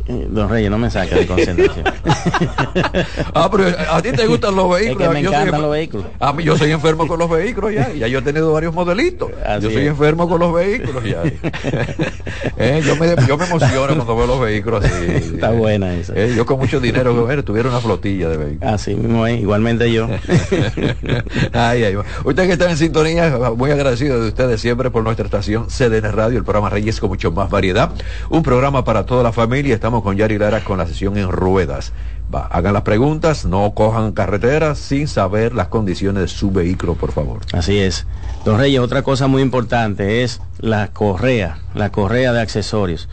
[0.06, 1.84] don Reyes, no me saque de concentración.
[3.34, 5.00] ah, pero a ti te gustan los vehículos.
[5.00, 6.06] Es que me encantan los vehículos.
[6.20, 7.92] A mí, yo soy enfermo con los vehículos ya.
[7.92, 9.30] Ya yo he tenido varios modelitos.
[9.60, 11.22] yo soy enfermo con los vehículos ya.
[12.58, 15.34] eh, yo, me, yo me emociono cuando veo los vehículos así.
[15.34, 16.12] Está buena esa.
[16.16, 18.74] Eh, yo con mucho dinero, tuviera una flotilla de vehículos.
[18.74, 20.06] Así mismo es, igualmente yo.
[21.52, 25.66] ay, ay, Ustedes que están en sintonía, muy agradecido de ustedes siempre por nuestra estación
[25.68, 27.90] CDN Radio, el programa Reyes con mucho más variedad.
[28.28, 29.74] Un programa para toda la familia.
[29.74, 31.92] Estamos con Yari Lara con la sesión en ruedas.
[32.32, 37.40] hagan las preguntas, no cojan carreteras sin saber las condiciones de su vehículo, por favor.
[37.52, 38.06] Así es.
[38.44, 43.08] Don Reyes, otra cosa muy importante es la correa, la correa de accesorios.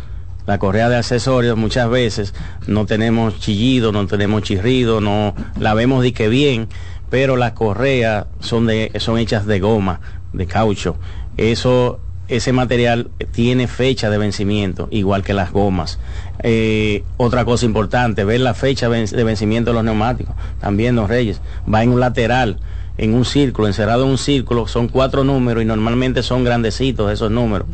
[0.48, 2.34] La correa de accesorios muchas veces
[2.66, 6.68] no tenemos chillido, no tenemos chirrido, no la vemos de que bien,
[7.10, 10.02] pero las correas son, de, son hechas de goma,
[10.34, 10.98] de caucho.
[11.38, 12.00] Eso
[12.32, 16.00] ese material tiene fecha de vencimiento, igual que las gomas.
[16.44, 20.36] Eh, otra cosa importante, ver la fecha de vencimiento de los neumáticos.
[20.60, 22.58] También, los Reyes, va en un lateral,
[22.98, 27.32] en un círculo, encerrado en un círculo, son cuatro números y normalmente son grandecitos esos
[27.32, 27.68] números.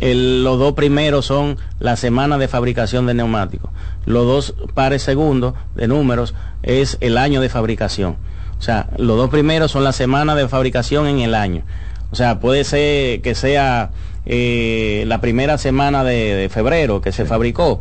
[0.00, 3.70] los dos primeros son la semana de fabricación de neumáticos.
[4.06, 8.16] Los dos pares segundos de números es el año de fabricación.
[8.58, 11.62] O sea, los dos primeros son la semana de fabricación en el año.
[12.12, 13.90] O sea, puede ser que sea
[14.26, 17.80] eh, la primera semana de, febrero que se fabricó,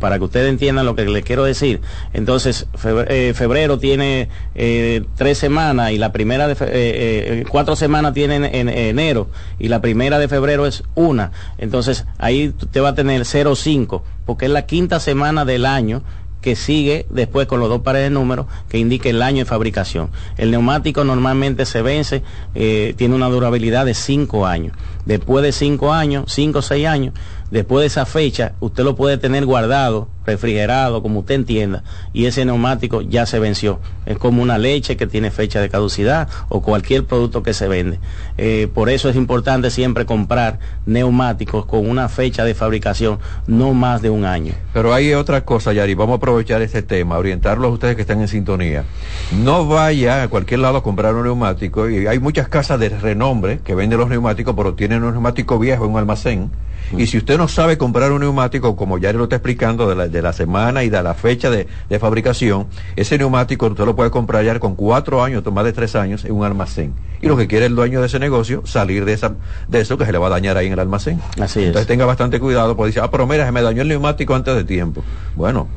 [0.00, 1.80] para que ustedes entiendan lo que les quiero decir.
[2.12, 2.66] Entonces,
[3.08, 9.28] eh, febrero, tiene eh, tres semanas y la primera de cuatro semanas tiene en, enero
[9.58, 11.32] y la primera de febrero es una.
[11.58, 16.02] Entonces, ahí usted va a tener 0,5 porque es la quinta semana del año
[16.46, 20.10] que sigue después con los dos pares de números que indique el año de fabricación.
[20.36, 22.22] El neumático normalmente se vence,
[22.54, 24.76] eh, tiene una durabilidad de cinco años.
[25.06, 27.14] Después de cinco años, cinco o seis años,
[27.50, 32.44] después de esa fecha, usted lo puede tener guardado refrigerado, como usted entienda, y ese
[32.44, 33.80] neumático ya se venció.
[34.04, 38.00] Es como una leche que tiene fecha de caducidad o cualquier producto que se vende.
[38.36, 44.02] Eh, por eso es importante siempre comprar neumáticos con una fecha de fabricación no más
[44.02, 44.52] de un año.
[44.74, 48.20] Pero hay otra cosa, Yari, vamos a aprovechar este tema, orientarlos a ustedes que están
[48.20, 48.84] en sintonía.
[49.32, 53.60] No vaya a cualquier lado a comprar un neumático, y hay muchas casas de renombre
[53.64, 56.50] que venden los neumáticos, pero tienen un neumático viejo en un almacén
[56.96, 60.08] y si usted no sabe comprar un neumático, como ya lo está explicando, de la,
[60.08, 61.66] de la semana y de la fecha de,
[61.98, 65.96] fabricación, ese neumático usted lo puede comprar ya con cuatro años, o más de tres
[65.96, 66.94] años, en un almacén.
[67.22, 69.34] Y lo que quiere el dueño de ese negocio, salir de, esa,
[69.68, 71.20] de eso que se le va a dañar ahí en el almacén.
[71.40, 71.66] Así es.
[71.66, 74.54] Entonces tenga bastante cuidado, porque dice, ah, pero mira, se me dañó el neumático antes
[74.54, 75.02] de tiempo.
[75.34, 75.68] Bueno,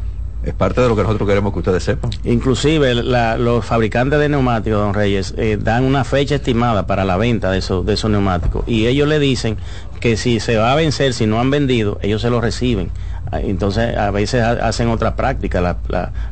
[0.43, 2.11] es parte de lo que nosotros queremos que ustedes sepan.
[2.23, 7.51] Inclusive los fabricantes de neumáticos, don Reyes, eh, dan una fecha estimada para la venta
[7.51, 9.57] de esos, de esos neumáticos y ellos le dicen
[9.99, 12.91] que si se va a vencer, si no han vendido, ellos se lo reciben.
[13.31, 15.77] Ah, entonces a veces hacen otra práctica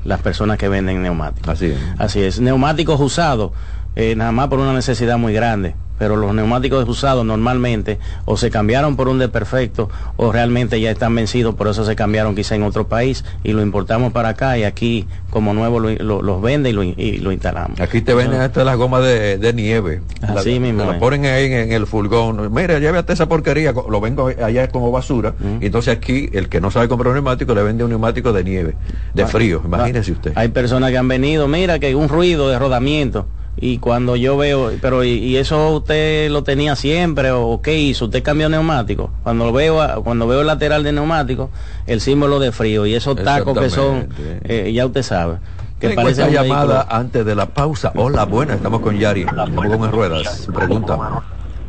[0.03, 1.49] las personas que venden neumáticos.
[1.49, 1.77] Así es.
[1.97, 2.39] Así es.
[2.39, 3.51] Neumáticos usados,
[3.95, 8.49] eh, nada más por una necesidad muy grande pero los neumáticos usados normalmente o se
[8.49, 12.63] cambiaron por un desperfecto o realmente ya están vencidos, por eso se cambiaron quizá en
[12.63, 17.31] otro país y lo importamos para acá y aquí como nuevo los vende y lo,
[17.31, 17.79] instalamos.
[17.79, 20.01] Aquí te venden hasta las gomas de, nieve.
[20.21, 20.85] Así mismo.
[20.85, 22.53] Lo ponen ahí en, el furgón.
[22.53, 25.35] Mira, llévate esa porquería, lo vengo allá como basura.
[25.61, 28.43] Y entonces aquí el que no sabe comprar un neumático le vende un neumático de
[28.43, 28.75] nieve,
[29.13, 30.31] de frío, imagínese usted.
[30.35, 33.27] Hay personas que han venido, mira que un ruido de rodamiento
[33.59, 38.21] y cuando yo veo, pero y, eso usted lo tenía siempre o qué hizo, usted
[38.21, 39.09] cambió neumático.
[39.23, 41.49] Cuando veo cuando veo el lateral de neumático,
[41.87, 44.09] el símbolo de frío y esos tacos que son,
[44.43, 45.37] eh, ya usted sabe.
[45.79, 47.91] Que parece una llamada antes de la pausa.
[47.95, 50.47] Hola, buena, estamos con Yari, estamos con ruedas.
[50.53, 51.23] Pregunta.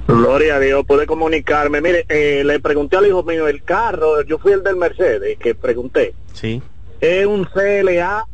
[0.06, 1.82] Gloria a Dios, puede comunicarme.
[1.82, 5.54] Mire, eh, le pregunté al hijo mío, el carro, yo fui el del Mercedes, que
[5.54, 6.14] pregunté.
[6.32, 6.62] Sí.
[7.02, 8.26] Es un CLA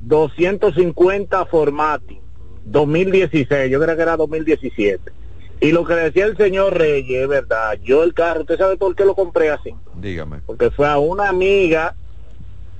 [0.00, 2.25] 250 Formati
[2.66, 5.12] 2016, yo creo que era 2017.
[5.60, 7.78] Y lo que decía el señor Reyes, es verdad.
[7.82, 9.74] Yo el carro, ¿usted sabe por qué lo compré así?
[9.94, 10.40] Dígame.
[10.44, 11.94] Porque fue a una amiga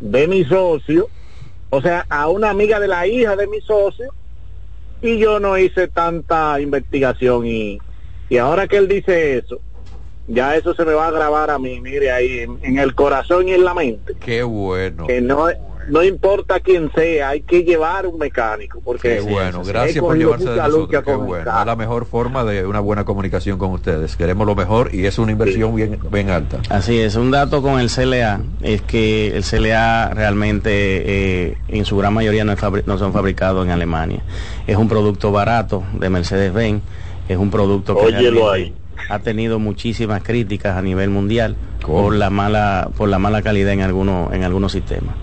[0.00, 1.08] de mi socio,
[1.70, 4.12] o sea, a una amiga de la hija de mi socio,
[5.00, 7.46] y yo no hice tanta investigación.
[7.46, 7.78] Y,
[8.28, 9.60] y ahora que él dice eso,
[10.28, 13.48] ya eso se me va a grabar a mí, mire ahí, en, en el corazón
[13.48, 14.14] y en la mente.
[14.20, 15.06] Qué bueno.
[15.06, 15.48] Que no,
[15.88, 18.80] no importa quién sea, hay que llevar un mecánico.
[18.84, 21.04] Porque Qué bueno, gracias por llevarse de nosotros.
[21.04, 21.60] Qué bueno.
[21.60, 24.16] Es la mejor forma de una buena comunicación con ustedes.
[24.16, 26.58] Queremos lo mejor y es una inversión bien, bien alta.
[26.68, 31.96] Así es, un dato con el CLA es que el CLA realmente eh, en su
[31.96, 34.22] gran mayoría no, es no son fabricados en Alemania.
[34.66, 36.82] Es un producto barato de Mercedes-Benz,
[37.28, 38.74] es un producto que Óyelo ahí.
[39.08, 43.80] ha tenido muchísimas críticas a nivel mundial por la mala por la mala calidad en
[43.80, 45.14] algunos en algunos sistemas.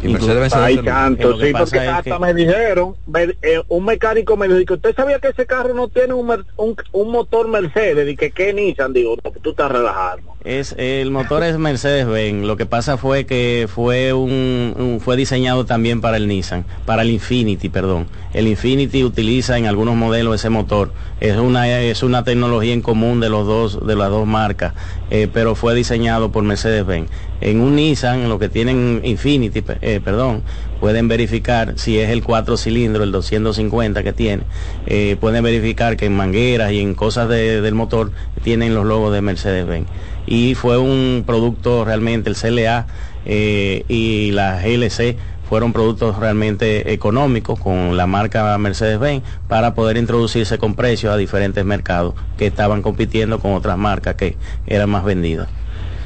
[0.00, 2.96] Y Inclu- Mercedes-Benz se Ay, vende- canto, Lo que sí, porque hasta que- me dijeron,
[3.06, 6.44] me- eh, un mecánico me dijo, usted sabía que ese carro no tiene un, mer-
[6.56, 10.34] un, un motor Mercedes, y que qué Nissan, digo, no, tú estás relajando.
[10.44, 12.46] Es el motor es Mercedes-Benz.
[12.46, 17.02] Lo que pasa fue que fue un, un- fue diseñado también para el Nissan, para
[17.02, 18.06] el Infinity, perdón.
[18.32, 20.92] El Infinity utiliza en algunos modelos ese motor.
[21.20, 24.74] Es una es una tecnología en común de los dos de las dos marcas,
[25.10, 27.10] eh, pero fue diseñado por Mercedes-Benz.
[27.40, 30.42] En un Nissan, en lo que tienen Infinity, eh, perdón,
[30.80, 34.42] pueden verificar si es el cuatro cilindros, el 250 que tiene.
[34.86, 39.12] Eh, pueden verificar que en mangueras y en cosas de- del motor tienen los logos
[39.12, 39.86] de Mercedes-Benz.
[40.26, 42.86] Y fue un producto realmente, el CLA
[43.24, 45.16] eh, y la GLC
[45.48, 51.64] fueron productos realmente económicos con la marca Mercedes-Benz para poder introducirse con precios a diferentes
[51.64, 55.48] mercados que estaban compitiendo con otras marcas que eran más vendidas.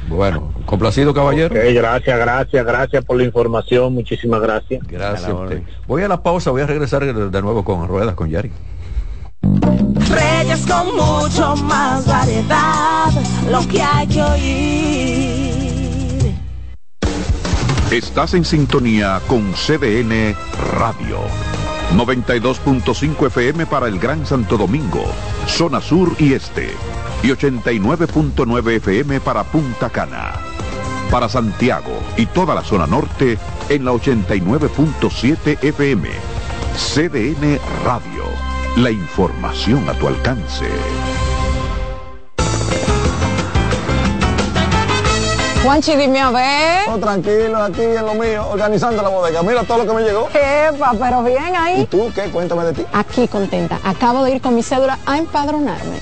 [0.09, 1.53] Bueno, complacido caballero.
[1.53, 4.81] Gracias, gracias, gracias por la información, muchísimas gracias.
[4.87, 5.63] Gracias A usted.
[5.87, 8.51] Voy a la pausa, voy a regresar de de nuevo con ruedas con Yari.
[9.41, 13.11] Reyes con mucho más variedad,
[13.49, 15.53] lo que hay que oír.
[17.91, 20.35] Estás en sintonía con CDN
[20.79, 21.19] Radio.
[21.95, 25.03] 92.5 FM para el Gran Santo Domingo,
[25.45, 26.71] zona sur y este.
[27.23, 30.33] Y 89.9 FM para Punta Cana.
[31.09, 33.37] Para Santiago y toda la zona norte
[33.69, 36.09] en la 89.7 FM.
[36.75, 38.23] CDN Radio.
[38.77, 40.65] La información a tu alcance.
[45.63, 46.89] Juanchi, dime a ver.
[46.89, 49.41] Oh, tranquilo, aquí en lo mío, organizando la bodega.
[49.43, 50.27] Mira todo lo que me llegó.
[50.33, 51.85] Epa, pero bien ¿Y ahí.
[51.85, 52.23] tú qué?
[52.23, 52.85] Cuéntame de ti.
[52.91, 53.79] Aquí contenta.
[53.85, 56.01] Acabo de ir con mi cédula a empadronarme.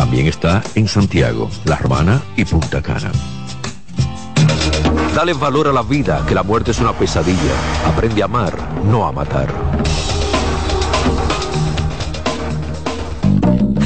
[0.00, 3.12] También está en Santiago, La Romana y Punta Cana.
[5.14, 7.52] Dale valor a la vida, que la muerte es una pesadilla.
[7.86, 9.52] Aprende a amar, no a matar.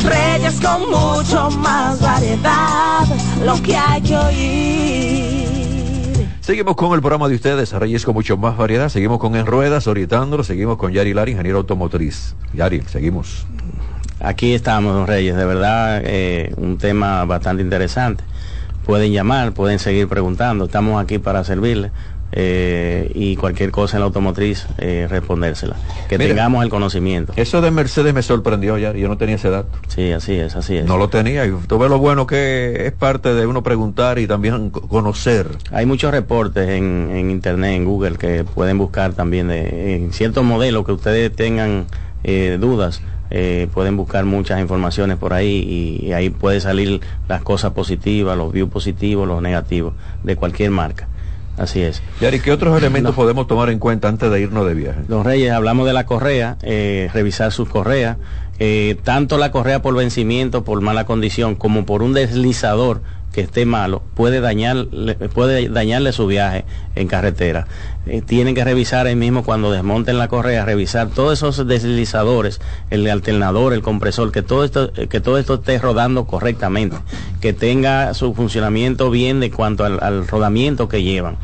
[0.05, 3.07] Reyes con mucho más variedad,
[3.44, 5.48] lo que hay que oír.
[6.42, 8.88] Seguimos con el programa de ustedes, Reyes con mucho más variedad.
[8.88, 10.44] Seguimos con En Ruedas, orientándolo.
[10.44, 12.37] Seguimos con Yari Lara, ingeniero automotriz.
[12.53, 13.46] Yari, seguimos.
[14.24, 18.24] Aquí estamos, don Reyes, de verdad, eh, un tema bastante interesante.
[18.87, 21.90] Pueden llamar, pueden seguir preguntando, estamos aquí para servirles
[22.32, 25.76] eh, y cualquier cosa en la automotriz, eh, respondérsela.
[26.08, 26.30] Que Mira.
[26.30, 27.32] tengamos el conocimiento.
[27.37, 29.00] Eso de Mercedes me sorprendió, Yari.
[29.00, 29.68] Yo no tenía ese dato.
[29.88, 30.84] Sí, así es, así es.
[30.87, 31.46] No lo tenía.
[31.46, 35.48] Y tú ves lo bueno que es parte de uno preguntar y también co- conocer.
[35.70, 40.44] Hay muchos reportes en, en internet, en Google, que pueden buscar también de en ciertos
[40.44, 41.87] modelos que ustedes tengan
[42.25, 43.00] eh, dudas.
[43.37, 48.38] Eh, pueden buscar muchas informaciones por ahí y, y ahí puede salir las cosas positivas,
[48.38, 51.08] los views positivos, los negativos de cualquier marca.
[51.56, 52.00] Así es.
[52.20, 55.00] Yari, ¿qué otros elementos podemos tomar en cuenta antes de irnos de viaje?
[55.08, 58.18] Don Reyes, hablamos de la correa, eh, revisar sus correas,
[58.60, 63.02] eh, tanto la correa por vencimiento, por mala condición, como por un deslizador
[63.35, 64.40] que esté malo, puede,
[65.28, 66.64] puede dañarle su viaje
[66.94, 67.66] en carretera.
[68.06, 72.60] Eh, tienen que revisar ahí mismo cuando desmonten la correa, revisar todos esos deslizadores,
[72.90, 76.96] el alternador, el compresor, que todo esto, que todo esto esté rodando correctamente,
[77.40, 81.37] que tenga su funcionamiento bien de cuanto al, al rodamiento que llevan.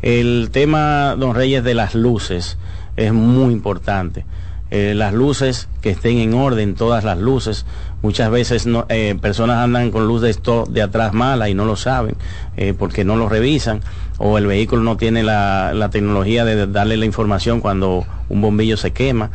[0.00, 2.56] El tema, don Reyes, de las luces
[2.96, 4.24] es muy importante.
[4.70, 7.66] Eh, las luces que estén en orden, todas las luces.
[8.00, 11.66] Muchas veces no, eh, personas andan con luz de, esto, de atrás mala y no
[11.66, 12.16] lo saben
[12.56, 13.82] eh, porque no lo revisan
[14.16, 18.76] o el vehículo no tiene la, la tecnología de darle la información cuando un bombillo
[18.76, 19.30] se quema.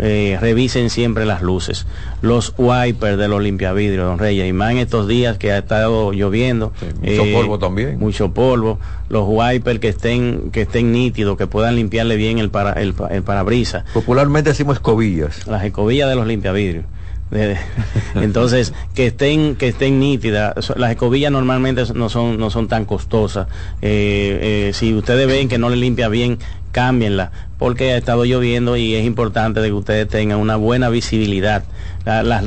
[0.00, 1.86] Eh, revisen siempre las luces.
[2.20, 6.12] Los wipers de los limpiavidrios, don Reyes, y más en estos días que ha estado
[6.12, 6.72] lloviendo.
[7.00, 7.98] mucho polvo también.
[8.00, 8.80] Mucho polvo.
[9.08, 13.22] Los wipers que estén, que estén nítidos, que puedan limpiarle bien el, para, el, el
[13.22, 13.84] parabrisas.
[13.94, 15.46] Popularmente decimos escobillas.
[15.46, 16.84] Las escobillas de los limpiavidrios.
[18.14, 20.72] Entonces, que estén, que estén nítidas.
[20.76, 23.48] Las escobillas normalmente no son, no son tan costosas.
[23.82, 26.38] Eh, eh, si ustedes ven que no le limpia bien,
[26.72, 31.64] cámbienla porque ha estado lloviendo y es importante que ustedes tengan una buena visibilidad.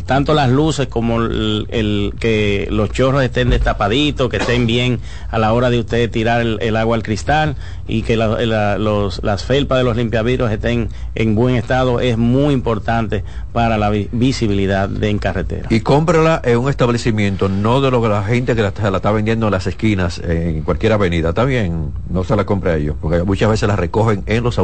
[0.05, 4.99] tanto las luces como el, que los chorros estén destapaditos, que estén bien
[5.29, 7.55] a la hora de ustedes tirar el, agua al cristal
[7.87, 13.77] y que las felpas de los limpiavidrios estén en buen estado es muy importante para
[13.77, 15.67] la visibilidad de en carretera.
[15.69, 19.11] Y cómprala en un establecimiento, no de lo que la gente que la, la está
[19.11, 21.29] vendiendo en las esquinas, en cualquier avenida.
[21.29, 24.59] Está bien, no se la compre a ellos, porque muchas veces la recogen en los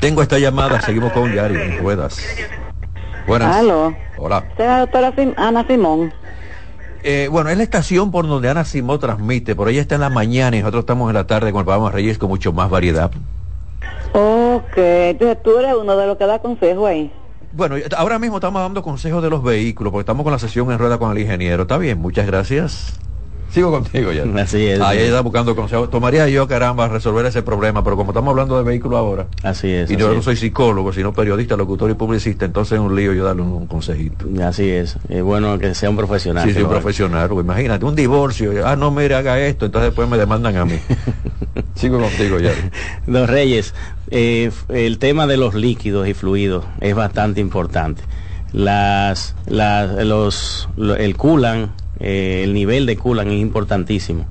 [0.00, 2.18] Tengo esta llamada, seguimos con Yari en ruedas.
[3.26, 3.56] Buenas.
[3.56, 3.94] Aló.
[4.16, 4.44] Hola.
[4.58, 6.12] la doctora Ana Simón.
[7.02, 10.10] Eh, bueno, es la estación por donde Ana Simón transmite, por ella está en la
[10.10, 13.10] mañana y nosotros estamos en la tarde con el programa Reyes con mucho más variedad.
[14.12, 17.12] Ok, entonces tú eres uno de los que da consejo ahí.
[17.52, 20.78] Bueno, ahora mismo estamos dando consejos de los vehículos, porque estamos con la sesión en
[20.78, 21.62] rueda con el ingeniero.
[21.62, 22.98] Está bien, muchas gracias.
[23.50, 24.24] Sigo contigo ya.
[24.42, 24.80] Así es.
[24.80, 25.90] Ahí está buscando consejos.
[25.90, 29.26] Tomaría yo, caramba, resolver ese problema, pero como estamos hablando de vehículos ahora.
[29.42, 29.90] Así es.
[29.90, 33.24] Y yo no soy psicólogo, sino periodista, locutor y publicista, entonces es un lío yo
[33.24, 34.26] darle un, consejito.
[34.44, 34.96] Así es.
[35.08, 36.46] Es bueno que sea un profesional.
[36.46, 37.30] Sí, sí, un profesional.
[37.32, 38.66] Imagínate, un divorcio.
[38.66, 40.78] Ah, no, mire, haga esto, entonces después me demandan a mí.
[41.74, 42.52] Sigo contigo ya.
[43.06, 43.74] Dos Reyes,
[44.10, 48.02] eh, el tema de los líquidos y fluidos es bastante importante.
[48.52, 50.68] Las, las, los,
[50.98, 54.26] el culan eh, el nivel de culan es importantísimo.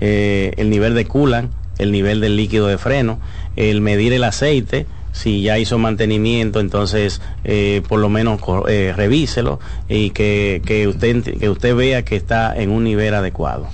[0.00, 3.18] Eh, el nivel de culan, el nivel del líquido de freno,
[3.56, 10.10] el medir el aceite, si ya hizo mantenimiento, entonces eh, por lo menos revíselo y
[10.10, 13.68] que, que, usted, que usted vea que está en un nivel adecuado.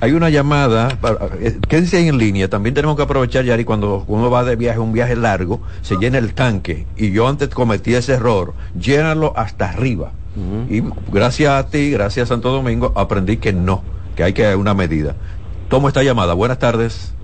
[0.00, 0.96] Hay una llamada,
[1.68, 4.92] quédense ahí en línea, también tenemos que aprovechar, Yari, cuando uno va de viaje, un
[4.92, 10.12] viaje largo, se llena el tanque, y yo antes cometí ese error, llénalo hasta arriba
[10.68, 10.82] y
[11.12, 13.82] gracias a ti, gracias a Santo Domingo, aprendí que no,
[14.16, 15.14] que hay que una medida.
[15.68, 16.34] Tomo esta llamada.
[16.34, 17.14] Buenas tardes.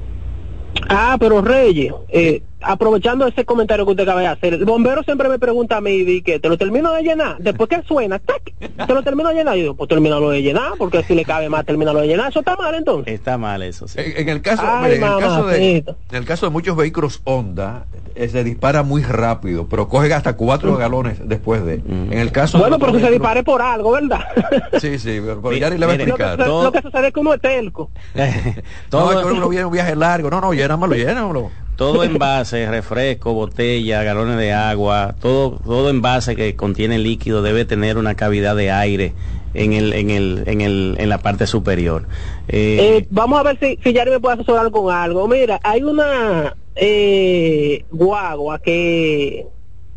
[0.88, 5.28] Ah, pero Reyes, eh, aprovechando ese comentario que usted acaba de hacer, el bombero siempre
[5.28, 8.92] me pregunta a mí, di que te lo termino de llenar, después que suena, te
[8.92, 11.64] lo termino de llenar, yo digo, pues termínalo de llenar, porque si le cabe más,
[11.64, 13.12] termínalo de llenar, eso está mal entonces.
[13.12, 14.00] Está mal eso, sí.
[14.00, 18.28] En, el caso, en, el caso de, en el caso de muchos vehículos Honda, eh,
[18.28, 20.76] se dispara muy rápido, pero coge hasta cuatro mm.
[20.76, 21.74] galones después de.
[21.74, 24.20] En el caso bueno, pero que se dispare por algo, ¿verdad?
[24.80, 26.38] Sí, sí, pero, ya le va a explicar.
[26.38, 27.90] Lo que, lo que sucede es que uno es telco.
[28.88, 32.68] todo no, es que uno viene un viaje largo, no, no, llénamelo, llénamelo todo envase,
[32.68, 38.54] refresco, botella, galones de agua, todo, todo envase que contiene líquido debe tener una cavidad
[38.56, 39.12] de aire
[39.54, 42.06] en el, en el, en el, en la parte superior.
[42.48, 45.26] Eh, eh, vamos a ver si, si me puede asesorar con algo.
[45.28, 49.46] Mira, hay una eh, guagua que,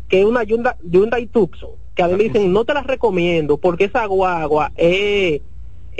[0.08, 3.58] que es una Hyundai, Hyundai Tucson, que a mí me dicen, no te la recomiendo
[3.58, 5.42] porque esa guagua es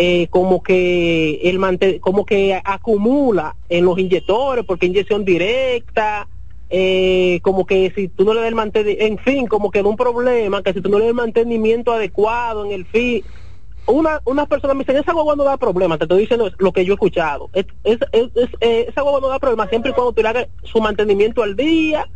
[0.00, 6.28] eh, como que el como que acumula en los inyectores porque inyección directa
[6.70, 9.84] eh, como que si tú no le das el mantenimiento en fin como que es
[9.84, 13.24] un problema que si tú no le das el mantenimiento adecuado en el fin.
[13.86, 16.84] Una una persona me dice esa guagua no da problema te estoy diciendo lo que
[16.84, 17.50] yo he escuchado.
[17.52, 17.98] Es, es,
[18.60, 21.56] eh, esa guagua no da problema siempre y cuando tú le hagas su mantenimiento al
[21.56, 22.06] día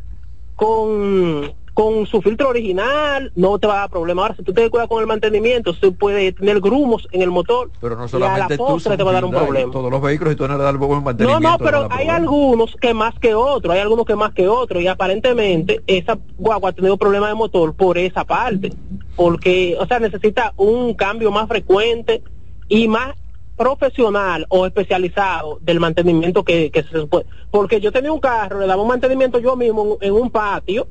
[0.55, 4.23] con con su filtro original no te va a dar problema.
[4.23, 7.71] Ahora, si tú te cuidas con el mantenimiento, se puede tener grumos en el motor.
[7.81, 9.73] Pero no solamente tú, te va a dar un problema.
[9.73, 11.41] Todos los vehículos y tú no le das buen mantenimiento.
[11.41, 14.83] No, no, pero hay algunos que más que otros, hay algunos que más que otros
[14.83, 18.73] y aparentemente esa guagua ha tenido problemas de motor por esa parte,
[19.17, 22.23] porque, o sea, necesita un cambio más frecuente
[22.69, 23.15] y más
[23.57, 27.27] profesional o especializado del mantenimiento que, que se puede.
[27.51, 30.87] Porque yo tenía un carro, le daba un mantenimiento yo mismo en, en un patio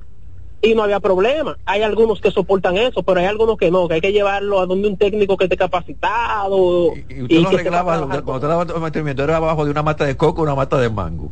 [0.62, 1.58] y no había problema.
[1.66, 4.66] Hay algunos que soportan eso, pero hay algunos que no, que hay que llevarlo a
[4.66, 6.94] donde un técnico que esté capacitado.
[7.10, 10.42] Y usted lo arreglaba, cuando usted daba mantenimiento, era abajo de una mata de coco
[10.42, 11.32] o una mata de mango.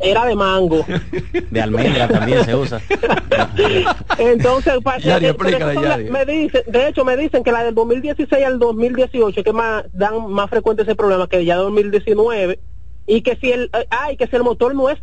[0.00, 0.84] Era de mango.
[1.50, 2.80] de almendra también se usa.
[4.18, 6.10] Entonces, Yari, Yari.
[6.10, 10.30] me dicen, de hecho me dicen que la del 2016 al 2018 que más dan
[10.30, 12.58] más frecuente ese problema que ya 2019
[13.06, 14.98] y que si el eh, ay que si el motor no es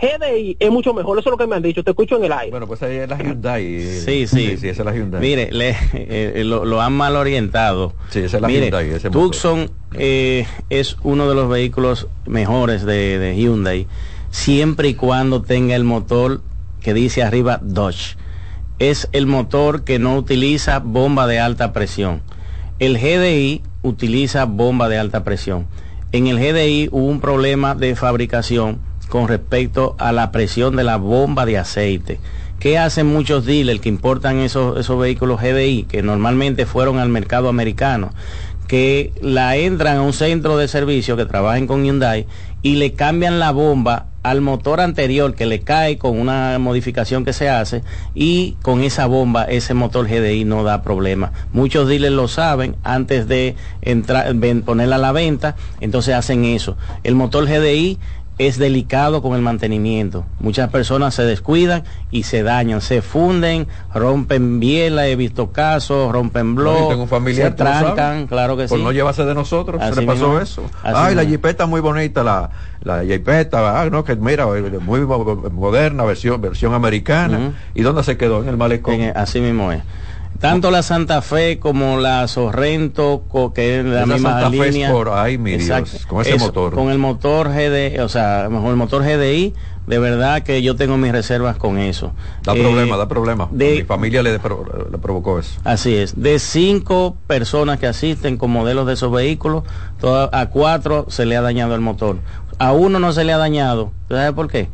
[0.00, 2.32] GDI es mucho mejor, eso es lo que me han dicho, te escucho en el
[2.32, 2.50] aire.
[2.50, 3.80] Bueno, pues ahí es la Hyundai.
[4.04, 4.56] Sí, sí.
[4.56, 5.20] Sí, esa es la Hyundai.
[5.20, 7.94] Mire, le- eh, lo, lo han mal orientado.
[8.10, 9.10] Sí, esa es la Mire, Hyundai, ese.
[9.10, 13.86] Tucson eh, es uno de los vehículos mejores de, de Hyundai,
[14.30, 16.40] siempre y cuando tenga el motor
[16.80, 18.16] que dice arriba Dodge.
[18.80, 22.22] Es el motor que no utiliza bomba de alta presión.
[22.80, 25.66] El GDI utiliza bomba de alta presión.
[26.10, 28.78] En el GDI hubo un problema de fabricación
[29.08, 32.20] con respecto a la presión de la bomba de aceite.
[32.58, 37.48] ¿Qué hacen muchos dealers que importan esos, esos vehículos GDI, que normalmente fueron al mercado
[37.48, 38.10] americano?
[38.66, 42.26] que la entran a un centro de servicio que trabajen con Hyundai
[42.62, 47.34] y le cambian la bomba al motor anterior que le cae con una modificación que
[47.34, 47.82] se hace
[48.14, 51.32] y con esa bomba ese motor GDI no da problema.
[51.52, 54.34] Muchos dealers lo saben antes de entrar,
[54.64, 56.78] ponerla a la venta, entonces hacen eso.
[57.02, 57.98] El motor GDI
[58.36, 60.24] es delicado con el mantenimiento.
[60.40, 66.48] Muchas personas se descuidan y se dañan, se funden, rompen biela, he visto casos, rompen
[66.54, 68.84] No, blog, yo tengo un familiar, se trancan, claro que por sí.
[68.84, 70.40] no llevarse de nosotros, se Así le pasó mismo.
[70.40, 70.62] eso.
[70.82, 72.50] Así Ay, la jipeta muy bonita, la,
[72.82, 74.46] la jipeta, ah, no, que mira,
[74.80, 77.52] muy mo- moderna, versión, versión americana.
[77.74, 78.42] ¿Y dónde se quedó?
[78.42, 78.94] En el malecón.
[78.94, 79.82] En- así mismo es.
[80.38, 83.24] Tanto la Santa Fe como la Sorrento,
[83.54, 84.88] que es la misma Santa Fe línea.
[84.88, 86.74] Sport, ay, mi Dios, con ese Eso, motor.
[86.74, 89.54] Con el motor GD, o sea, mejor el motor GDI,
[89.86, 92.12] de verdad que yo tengo mis reservas con eso.
[92.42, 93.48] Da Eh, problema, da problema.
[93.52, 95.60] de- mi familia le, pro- le provocó eso.
[95.64, 96.20] Así es.
[96.20, 99.64] De cinco personas que asisten con modelos de esos vehículos,
[100.00, 102.18] toda- a cuatro se le ha dañado el motor.
[102.58, 103.92] A uno no se le ha dañado.
[104.08, 104.68] ¿Tú ¿Sabes por qué?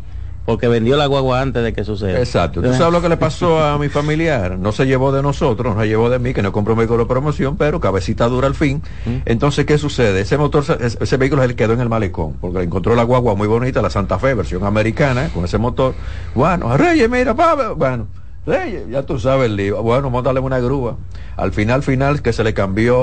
[0.45, 2.19] Porque vendió la guagua antes de que suceda.
[2.19, 2.61] Exacto.
[2.61, 4.59] ¿Tú sabes lo que le pasó a mi familiar?
[4.59, 7.05] No se llevó de nosotros, no se llevó de mí, que no compró un vehículo
[7.05, 8.83] de promoción, pero cabecita dura al fin.
[9.27, 10.21] Entonces, ¿qué sucede?
[10.23, 13.35] Ese motor, se- ese vehículo se le quedó en el malecón, porque encontró la guagua
[13.35, 15.97] muy bonita, la Santa Fe, versión americana, con ese motor.
[16.35, 18.09] Bueno, Reyes, mira, pa, bueno.
[18.51, 19.83] Reyes, ya tú sabes lío.
[19.83, 20.97] Bueno, montale una grúa.
[21.37, 22.99] Al final, final, que se le cambió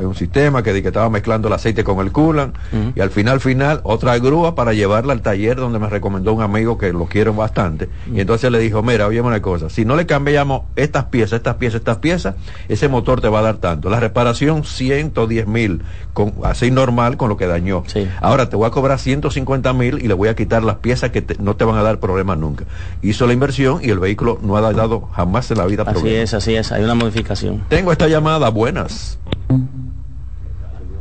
[0.00, 2.54] un sistema que, que estaba mezclando el aceite con el coolant.
[2.94, 6.76] Y al final, final, otra grúa para llevarla al taller donde me recomendó un amigo
[6.78, 7.88] que lo quiero bastante.
[8.12, 11.56] Y entonces le dijo, mira, oye una cosa, si no le cambiamos estas piezas, estas
[11.56, 12.34] piezas, estas piezas,
[12.68, 13.88] ese motor te va a dar tanto.
[13.90, 15.82] La reparación, 110 mil,
[16.12, 17.84] con, así normal con lo que dañó.
[18.20, 21.22] Ahora te voy a cobrar 150 mil y le voy a quitar las piezas que
[21.22, 22.64] te- no te van a dar problemas nunca.
[23.02, 26.34] Hizo la inversión y el vehículo no ha dado jamás en la vida Así es,
[26.34, 26.72] así es.
[26.72, 27.62] Hay una modificación.
[27.68, 29.18] Tengo esta llamada, buenas.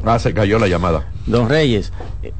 [0.05, 1.05] Ah, se cayó la llamada.
[1.25, 1.91] Don Reyes,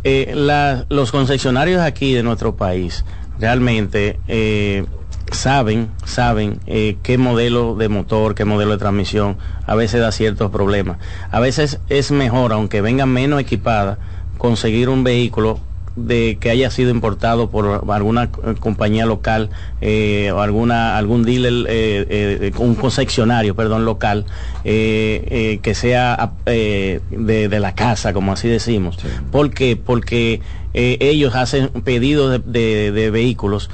[0.03, 3.03] eh, la- los concesionarios aquí de nuestro país
[3.39, 4.85] realmente eh,
[5.31, 9.37] saben, saben eh, qué modelo de motor, qué modelo de transmisión
[9.67, 10.97] a veces da ciertos problemas.
[11.31, 13.97] A veces es mejor, aunque venga menos equipada,
[14.37, 15.59] conseguir un vehículo
[16.07, 19.49] de que haya sido importado por alguna eh, compañía local
[19.81, 24.25] eh, o alguna algún dealer eh, eh, un concesionario perdón local
[24.63, 27.01] eh, que sea de,
[27.49, 28.97] de la casa como así decimos
[29.31, 29.75] ¿por qué?
[29.75, 30.41] porque
[30.73, 33.69] ellos hacen pedidos de, de- de vehículos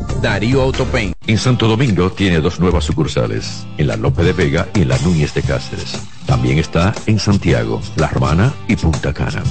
[0.21, 1.13] Darío Autopain.
[1.25, 4.99] En Santo Domingo tiene dos nuevas sucursales, en la Lope de Vega y en la
[4.99, 5.99] Núñez de Cáceres.
[6.27, 9.43] También está en Santiago, La Romana y Punta Cana.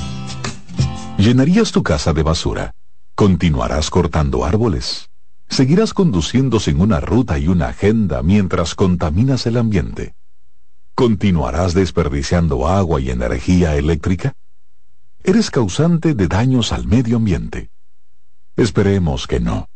[1.19, 2.73] ¿Llenarías tu casa de basura?
[3.17, 5.11] ¿Continuarás cortando árboles?
[5.49, 10.15] ¿Seguirás conduciendo sin una ruta y una agenda mientras contaminas el ambiente?
[10.95, 14.35] ¿Continuarás desperdiciando agua y energía eléctrica?
[15.25, 17.71] Eres causante de daños al medio ambiente.
[18.57, 19.70] Esperemos que no.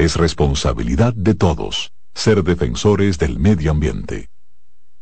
[0.00, 4.30] Es responsabilidad de todos ser defensores del medio ambiente.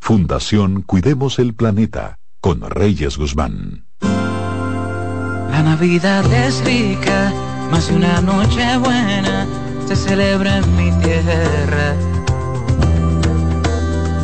[0.01, 3.87] Fundación Cuidemos el Planeta con Reyes Guzmán.
[4.01, 7.33] La Navidad es rica,
[7.71, 9.47] más una noche buena
[9.87, 11.95] se celebra en mi tierra.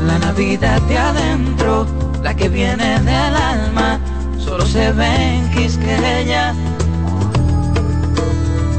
[0.09, 1.87] La Navidad de adentro,
[2.21, 4.01] la que viene del alma,
[4.41, 6.53] solo se ve en Quisqueya.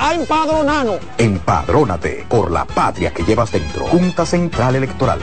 [0.00, 0.98] a empadronarnos.
[1.18, 3.84] Empadrónate por la patria que llevas dentro.
[3.86, 5.18] Junta Central Electoral.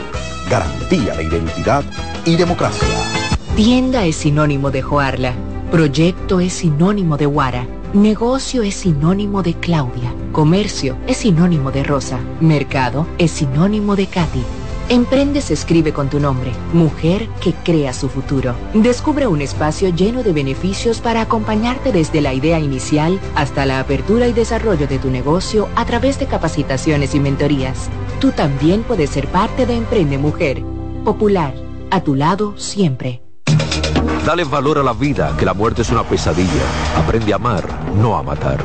[0.49, 1.84] Garantía de identidad
[2.25, 2.88] y democracia.
[3.55, 5.34] Tienda es sinónimo de Joarla.
[5.71, 7.67] Proyecto es sinónimo de Guara.
[7.93, 10.13] Negocio es sinónimo de Claudia.
[10.32, 12.19] Comercio es sinónimo de Rosa.
[12.39, 14.43] Mercado es sinónimo de Katy.
[14.90, 18.56] Emprende se escribe con tu nombre, mujer que crea su futuro.
[18.74, 24.30] Descubre un espacio lleno de beneficios para acompañarte desde la idea inicial hasta la apertura
[24.30, 27.90] y desarrollo de tu negocio a través de capacitaciones y mentorías.
[28.22, 30.64] Tú también puedes ser parte de Emprende Mujer.
[31.04, 31.54] Popular,
[31.92, 33.22] a tu lado siempre.
[34.26, 36.64] Dale valor a la vida, que la muerte es una pesadilla.
[36.96, 38.64] Aprende a amar, no a matar.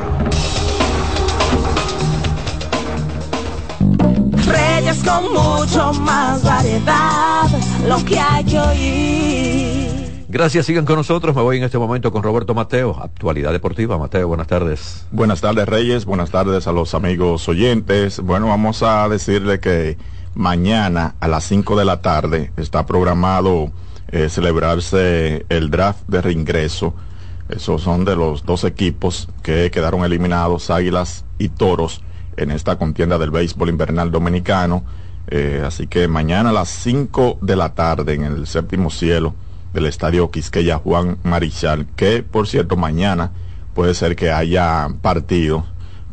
[5.01, 7.47] Con mucho más variedad,
[7.87, 10.25] lo que hay que oír.
[10.29, 11.35] Gracias, sigan con nosotros.
[11.35, 13.97] Me voy en este momento con Roberto Mateo, actualidad deportiva.
[13.97, 15.05] Mateo, buenas tardes.
[15.11, 16.05] Buenas tardes, Reyes.
[16.05, 18.19] Buenas tardes a los amigos oyentes.
[18.19, 19.97] Bueno, vamos a decirle que
[20.33, 23.71] mañana a las 5 de la tarde está programado
[24.07, 26.93] eh, celebrarse el draft de reingreso.
[27.49, 32.01] Esos son de los dos equipos que quedaron eliminados, Águilas y Toros,
[32.37, 34.83] en esta contienda del béisbol invernal dominicano.
[35.27, 39.33] Eh, así que mañana a las 5 de la tarde en el séptimo cielo
[39.73, 43.31] del estadio Quisqueya Juan Marichal, que por cierto mañana
[43.73, 45.65] puede ser que haya partido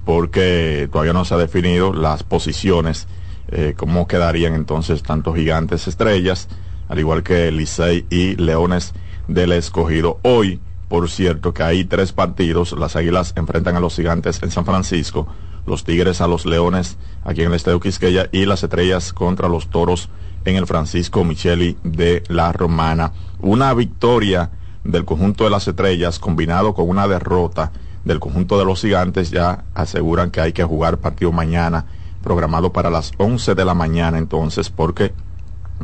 [0.04, 3.06] porque todavía no se ha definido las posiciones,
[3.48, 6.48] eh, cómo quedarían entonces tanto gigantes estrellas,
[6.88, 8.92] al igual que Licey y Leones
[9.28, 10.18] del Escogido.
[10.22, 14.64] Hoy, por cierto, que hay tres partidos, las Águilas enfrentan a los gigantes en San
[14.64, 15.28] Francisco,
[15.66, 19.68] los Tigres a los Leones aquí en el Estadio Quisqueya y las Estrellas contra los
[19.70, 20.08] Toros
[20.44, 23.12] en el Francisco Micheli de la Romana.
[23.40, 24.50] Una victoria
[24.84, 27.72] del conjunto de las Estrellas combinado con una derrota
[28.04, 31.84] del conjunto de los Gigantes ya aseguran que hay que jugar partido mañana
[32.22, 35.12] programado para las 11 de la mañana entonces, porque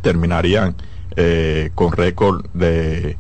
[0.03, 0.75] terminarían
[1.17, 3.17] eh, con récord de...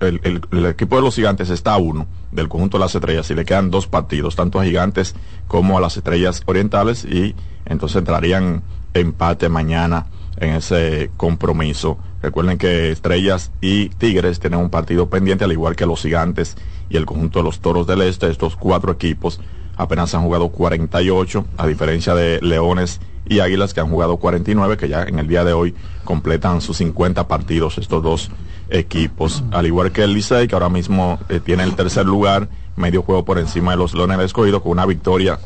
[0.00, 3.30] El, el- el equipo de los gigantes está a uno del conjunto de las estrellas
[3.30, 5.14] y le quedan dos partidos, tanto a gigantes
[5.48, 7.34] como a las estrellas orientales y
[7.66, 8.62] entonces entrarían
[8.94, 10.06] empate mañana
[10.36, 11.98] en ese compromiso.
[12.22, 16.56] Recuerden que Estrellas y Tigres tienen un partido pendiente, al igual que los Gigantes
[16.88, 18.28] y el conjunto de los Toros del Este.
[18.28, 19.40] Estos cuatro equipos
[19.76, 24.88] apenas han jugado 48, a diferencia de Leones y Águilas que han jugado 49, que
[24.88, 28.30] ya en el día de hoy completan sus 50 partidos estos dos
[28.70, 29.44] equipos.
[29.50, 33.24] Al igual que el Licey, que ahora mismo eh, tiene el tercer lugar, medio juego
[33.24, 35.38] por encima de los Leones del Escogido, con una victoria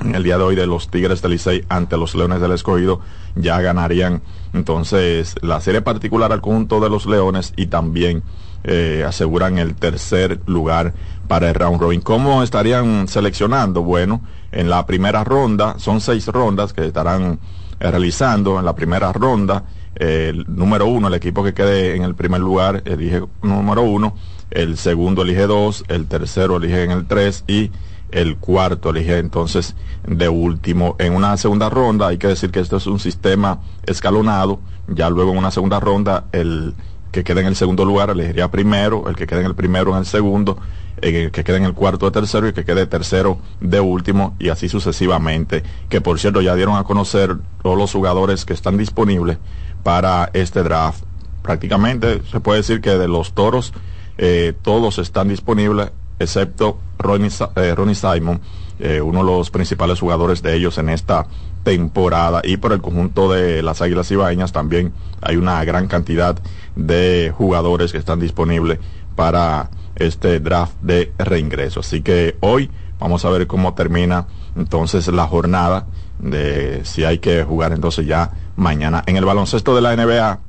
[0.00, 3.00] en el día de hoy de los Tigres del Licey ante los Leones del Escogido
[3.36, 8.22] ya ganarían entonces la serie particular al conjunto de los Leones y también
[8.64, 10.94] eh, aseguran el tercer lugar
[11.28, 12.00] para el round robin.
[12.00, 13.82] ¿Cómo estarían seleccionando?
[13.82, 14.20] Bueno,
[14.54, 17.38] en la primera ronda son seis rondas que estarán
[17.80, 18.58] eh, realizando.
[18.58, 19.64] En la primera ronda,
[19.96, 24.14] eh, el número uno, el equipo que quede en el primer lugar, elige número uno.
[24.50, 27.72] El segundo elige dos, el tercero elige en el tres y
[28.12, 29.74] el cuarto elige entonces
[30.06, 34.60] de último en una segunda ronda hay que decir que esto es un sistema escalonado
[34.86, 36.74] ya luego en una segunda ronda el
[37.14, 39.98] que quede en el segundo lugar elegiría primero el que quede en el primero en
[39.98, 40.58] el segundo
[41.00, 44.34] el que quede en el cuarto de tercero y el que quede tercero de último
[44.40, 48.76] y así sucesivamente que por cierto ya dieron a conocer todos los jugadores que están
[48.76, 49.38] disponibles
[49.84, 51.04] para este draft.
[51.42, 53.72] Prácticamente se puede decir que de los toros
[54.18, 58.40] eh, todos están disponibles excepto Ronnie, eh, Simon,
[58.80, 61.26] eh, uno de los principales jugadores de ellos en esta
[61.64, 62.40] temporada.
[62.44, 66.36] Y por el conjunto de las Águilas Ibaeñas también hay una gran cantidad
[66.76, 68.78] de jugadores que están disponibles
[69.16, 71.80] para este draft de reingreso.
[71.80, 75.86] Así que hoy vamos a ver cómo termina entonces la jornada
[76.18, 79.02] de si hay que jugar entonces ya mañana.
[79.06, 80.40] En el baloncesto de la NBA,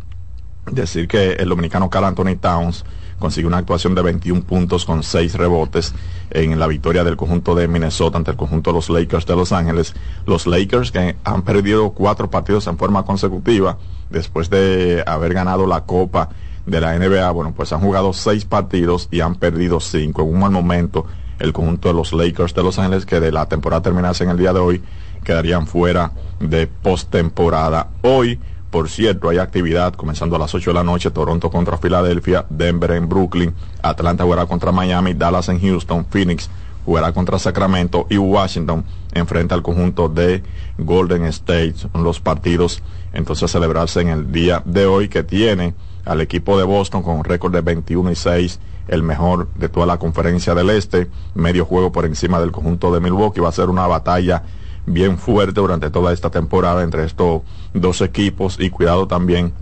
[0.71, 2.85] decir que el dominicano Carl Anthony Towns
[3.25, 5.95] consiguió una actuación de 21 puntos con 6 rebotes
[6.29, 9.51] en la victoria del conjunto de Minnesota ante el conjunto de los Lakers de Los
[9.51, 9.95] Ángeles.
[10.27, 13.79] Los Lakers que han perdido cuatro partidos en forma consecutiva
[14.11, 16.29] después de haber ganado la Copa
[16.67, 17.31] de la NBA.
[17.31, 20.21] Bueno, pues han jugado seis partidos y han perdido cinco.
[20.21, 21.07] En un mal momento,
[21.39, 24.37] el conjunto de los Lakers de Los Ángeles que de la temporada terminase en el
[24.37, 24.83] día de hoy
[25.23, 27.87] quedarían fuera de postemporada.
[28.03, 28.39] Hoy
[28.75, 32.91] por cierto, hay actividad comenzando a las 8 de la noche, Toronto contra Filadelfia, Denver
[32.91, 36.49] en Brooklyn, Atlanta jugará contra Miami, Dallas en Houston, Phoenix
[36.83, 40.43] jugará contra Sacramento y Washington enfrenta al conjunto de
[40.77, 41.75] Golden State.
[41.75, 45.73] Son los partidos entonces celebrarse en el día de hoy que tiene
[46.03, 48.59] al equipo de Boston con un récord de 21 y 6,
[48.89, 52.99] el mejor de toda la conferencia del este, medio juego por encima del conjunto de
[52.99, 53.39] Milwaukee.
[53.39, 54.43] Va a ser una batalla
[54.85, 57.41] bien fuerte durante toda esta temporada entre estos
[57.73, 59.53] dos equipos y cuidado también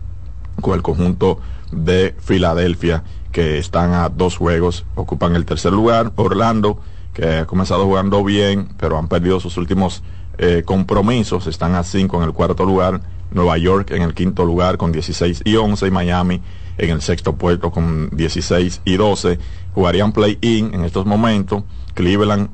[0.62, 1.40] con el conjunto
[1.72, 6.80] de Filadelfia que están a dos juegos, ocupan el tercer lugar, Orlando
[7.14, 10.04] que ha comenzado jugando bien pero han perdido sus últimos
[10.38, 13.02] eh, compromisos, están a cinco en el cuarto lugar,
[13.32, 16.42] Nueva York en el quinto lugar con 16 y 11 y Miami
[16.78, 19.40] en el sexto puesto con 16 y 12,
[19.74, 21.64] jugarían play-in en estos momentos,
[21.94, 22.50] Cleveland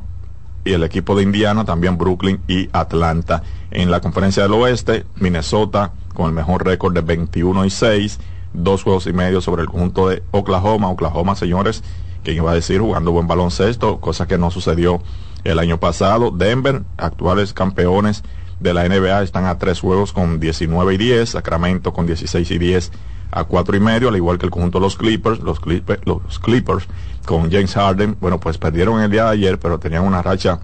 [0.65, 3.43] y el equipo de Indiana, también Brooklyn y Atlanta.
[3.71, 8.19] En la conferencia del oeste, Minnesota con el mejor récord de 21 y 6,
[8.53, 10.89] dos juegos y medio sobre el conjunto de Oklahoma.
[10.89, 11.83] Oklahoma, señores,
[12.23, 15.01] que iba a decir jugando buen baloncesto, cosa que no sucedió
[15.43, 16.31] el año pasado.
[16.31, 18.23] Denver, actuales campeones
[18.59, 22.57] de la NBA, están a tres juegos con 19 y 10, Sacramento con 16 y
[22.57, 22.91] 10
[23.31, 26.39] a cuatro y medio, al igual que el conjunto de los Clippers, los Clippers, los
[26.39, 26.87] Clippers
[27.25, 30.59] con James Harden, bueno, pues perdieron el día de ayer, pero tenían una racha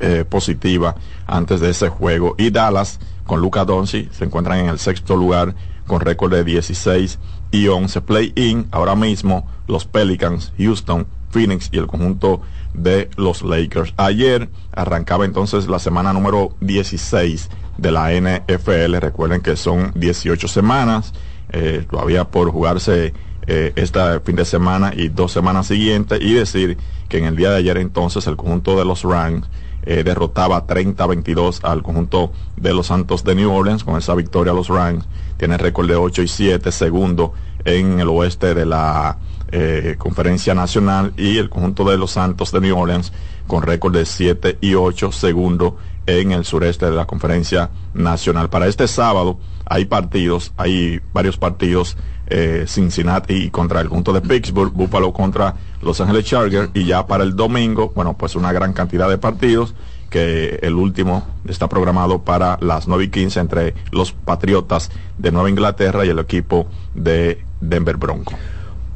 [0.00, 2.34] eh, positiva antes de ese juego.
[2.38, 5.54] Y Dallas con Luca Doncic se encuentran en el sexto lugar
[5.86, 7.18] con récord de 16
[7.52, 8.66] y 11 play-in.
[8.72, 12.40] Ahora mismo los Pelicans, Houston, Phoenix y el conjunto
[12.74, 13.94] de los Lakers.
[13.96, 18.96] Ayer arrancaba entonces la semana número 16 de la NFL.
[18.96, 21.12] Recuerden que son 18 semanas,
[21.56, 23.14] eh, todavía por jugarse
[23.46, 26.20] eh, este fin de semana y dos semanas siguientes.
[26.20, 26.76] Y decir
[27.08, 29.46] que en el día de ayer entonces el conjunto de los Rams
[29.84, 33.84] eh, derrotaba 30-22 al conjunto de los Santos de New Orleans.
[33.84, 35.06] Con esa victoria los Rams
[35.38, 37.32] tienen récord de 8 y 7, segundo
[37.64, 39.18] en el oeste de la
[39.52, 43.12] eh, conferencia nacional y el conjunto de los Santos de New Orleans
[43.46, 48.50] con récord de 7 y 8, segundo en el sureste de la conferencia nacional.
[48.50, 51.96] Para este sábado hay partidos, hay varios partidos,
[52.28, 57.24] eh, Cincinnati contra el conjunto de Pittsburgh, Buffalo contra Los Ángeles Chargers y ya para
[57.24, 59.74] el domingo, bueno, pues una gran cantidad de partidos
[60.10, 65.50] que el último está programado para las 9 y 15 entre los Patriotas de Nueva
[65.50, 68.32] Inglaterra y el equipo de Denver Bronco.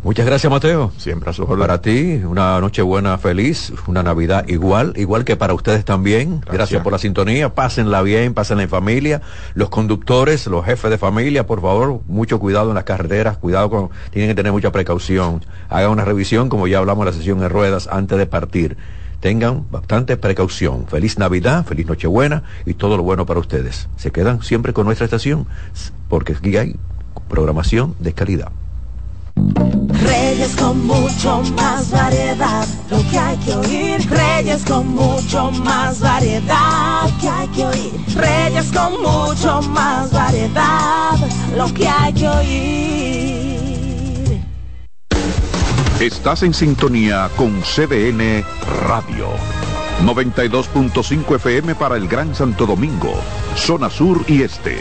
[0.03, 0.93] Muchas gracias, Mateo.
[0.97, 5.53] Siempre a su Para ti, una noche buena, feliz, una Navidad igual, igual que para
[5.53, 6.41] ustedes también.
[6.51, 7.55] Gracias, por la sintonía.
[7.55, 9.21] Pásenla bien, pásenla en familia.
[9.53, 13.91] Los conductores, los jefes de familia, por favor, mucho cuidado en las carreteras, cuidado con,
[14.11, 15.45] tienen que tener mucha precaución.
[15.69, 18.79] Hagan una revisión, como ya hablamos en la sesión de ruedas, antes de partir.
[19.21, 20.87] Tengan bastante precaución.
[20.87, 23.91] Feliz Navidad, feliz Nochebuena y todo lo bueno para ustedes.
[23.97, 25.47] Se quedan siempre con nuestra estación,
[26.09, 26.77] porque aquí hay
[27.29, 28.51] programación de calidad.
[30.03, 34.11] Reyes con mucho más variedad, lo que hay que oír.
[34.11, 37.93] Reyes con mucho más variedad, lo que hay que oír.
[38.17, 41.19] Reyes con mucho más variedad,
[41.57, 43.51] lo que hay que oír.
[46.01, 48.45] Estás en sintonía con CDN
[48.87, 49.29] Radio.
[50.05, 53.13] 92.5 FM para el Gran Santo Domingo,
[53.55, 54.79] zona sur y este.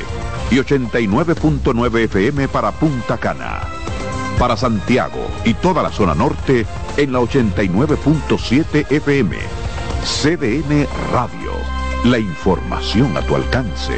[0.49, 3.78] Y 89.9 FM para Punta Cana
[4.39, 6.65] para Santiago y toda la zona norte
[6.97, 9.37] en la 89.7 FM.
[10.03, 11.51] CDN Radio.
[12.05, 13.93] La información a tu alcance.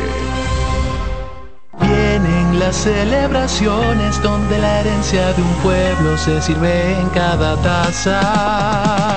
[1.79, 9.10] Vienen las celebraciones donde la herencia de un pueblo se sirve en cada taza.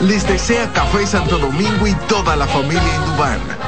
[0.00, 3.67] Les desea Café Santo Domingo y toda la familia Indubán.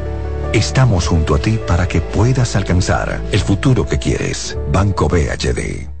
[0.53, 4.57] Estamos junto a ti para que puedas alcanzar el futuro que quieres.
[4.71, 6.00] Banco BHD.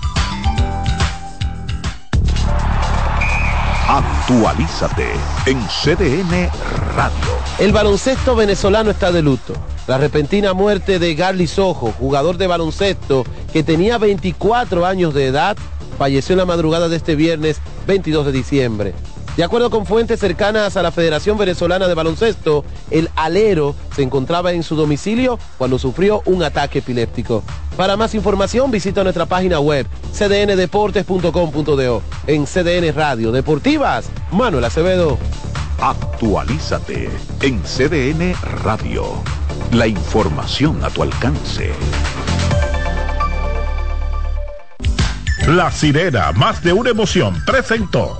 [4.31, 5.07] Actualízate
[5.45, 6.49] en CDN
[6.95, 7.37] Radio.
[7.59, 9.53] El baloncesto venezolano está de luto.
[9.87, 15.57] La repentina muerte de Garly Sojo, jugador de baloncesto que tenía 24 años de edad,
[15.97, 18.93] falleció en la madrugada de este viernes 22 de diciembre.
[19.37, 24.51] De acuerdo con fuentes cercanas a la Federación Venezolana de Baloncesto, el alero se encontraba
[24.51, 27.41] en su domicilio cuando sufrió un ataque epiléptico.
[27.77, 32.01] Para más información visita nuestra página web cdndeportes.com.do.
[32.27, 35.17] En CDN Radio Deportivas, Manuel Acevedo.
[35.79, 37.09] Actualízate
[37.41, 39.05] en CDN Radio.
[39.71, 41.71] La información a tu alcance.
[45.47, 48.19] La sirena, más de una emoción, presentó.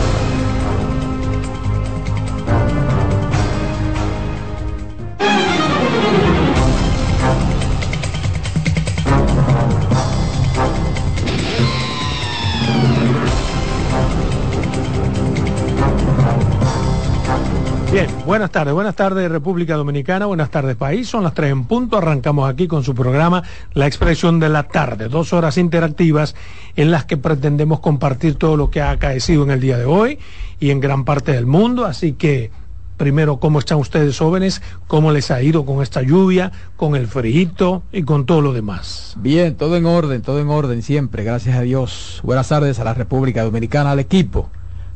[18.25, 22.49] Buenas tardes, buenas tardes República Dominicana, buenas tardes país, son las tres en punto, arrancamos
[22.49, 23.43] aquí con su programa
[23.73, 26.35] La Expresión de la Tarde, dos horas interactivas
[26.75, 30.17] en las que pretendemos compartir todo lo que ha acaecido en el día de hoy
[30.59, 32.49] y en gran parte del mundo, así que
[32.97, 34.63] primero, ¿cómo están ustedes jóvenes?
[34.87, 39.15] ¿Cómo les ha ido con esta lluvia, con el frío y con todo lo demás?
[39.17, 42.21] Bien, todo en orden, todo en orden siempre, gracias a Dios.
[42.23, 44.49] Buenas tardes a la República Dominicana, al equipo,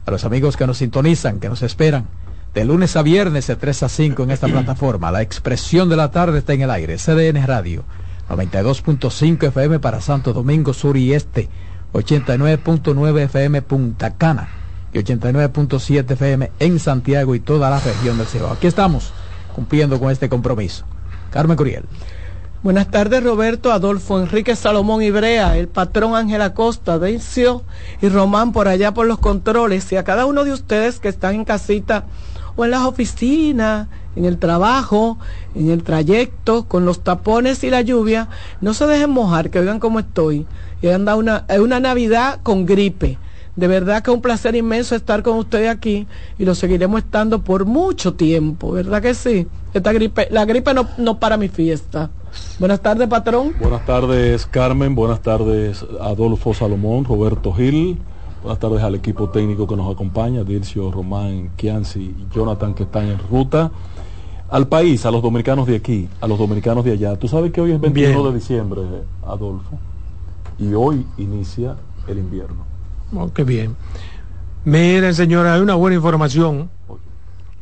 [0.06, 2.08] a los amigos que nos sintonizan, que nos esperan
[2.56, 5.12] de lunes a viernes de 3 a 5 en esta plataforma.
[5.12, 6.98] La expresión de la tarde está en el aire.
[6.98, 7.84] CDN Radio,
[8.30, 11.50] 92.5 FM para Santo Domingo Sur y Este,
[11.94, 14.48] 89.9 FM Punta Cana
[14.94, 18.54] y 89.7 FM en Santiago y toda la región del Cibao.
[18.54, 19.12] Aquí estamos
[19.54, 20.86] cumpliendo con este compromiso.
[21.32, 21.84] Carmen Curiel.
[22.64, 27.64] Buenas tardes Roberto, Adolfo, Enrique Salomón Ibrea, el patrón Ángel Acosta, Dencio
[28.02, 31.36] y Román por allá por los controles y a cada uno de ustedes que están
[31.36, 32.06] en casita
[32.56, 35.18] o en las oficinas, en el trabajo,
[35.56, 38.30] en el trayecto, con los tapones y la lluvia,
[38.62, 40.46] no se dejen mojar, que oigan cómo estoy.
[40.82, 43.18] Y anda una, una Navidad con gripe.
[43.56, 47.42] De verdad que es un placer inmenso estar con ustedes aquí y lo seguiremos estando
[47.42, 49.48] por mucho tiempo, ¿verdad que sí?
[49.74, 52.10] Esta gripe, la gripe no, no para mi fiesta.
[52.60, 53.54] Buenas tardes, patrón.
[53.60, 54.94] Buenas tardes, Carmen.
[54.94, 57.98] Buenas tardes, Adolfo Salomón, Roberto Gil.
[58.46, 63.08] Buenas tardes al equipo técnico que nos acompaña, Dircio, Román, Kianci y Jonathan que están
[63.08, 63.72] en ruta.
[64.52, 67.18] Al país, a los dominicanos de aquí, a los dominicanos de allá.
[67.18, 68.24] Tú sabes que hoy es 21 Bien.
[68.24, 68.82] de diciembre,
[69.26, 69.80] Adolfo,
[70.60, 71.76] y hoy inicia
[72.08, 72.58] el invierno.
[73.16, 73.76] Oh, qué bien.
[74.64, 76.70] Miren, señora, hay una buena información.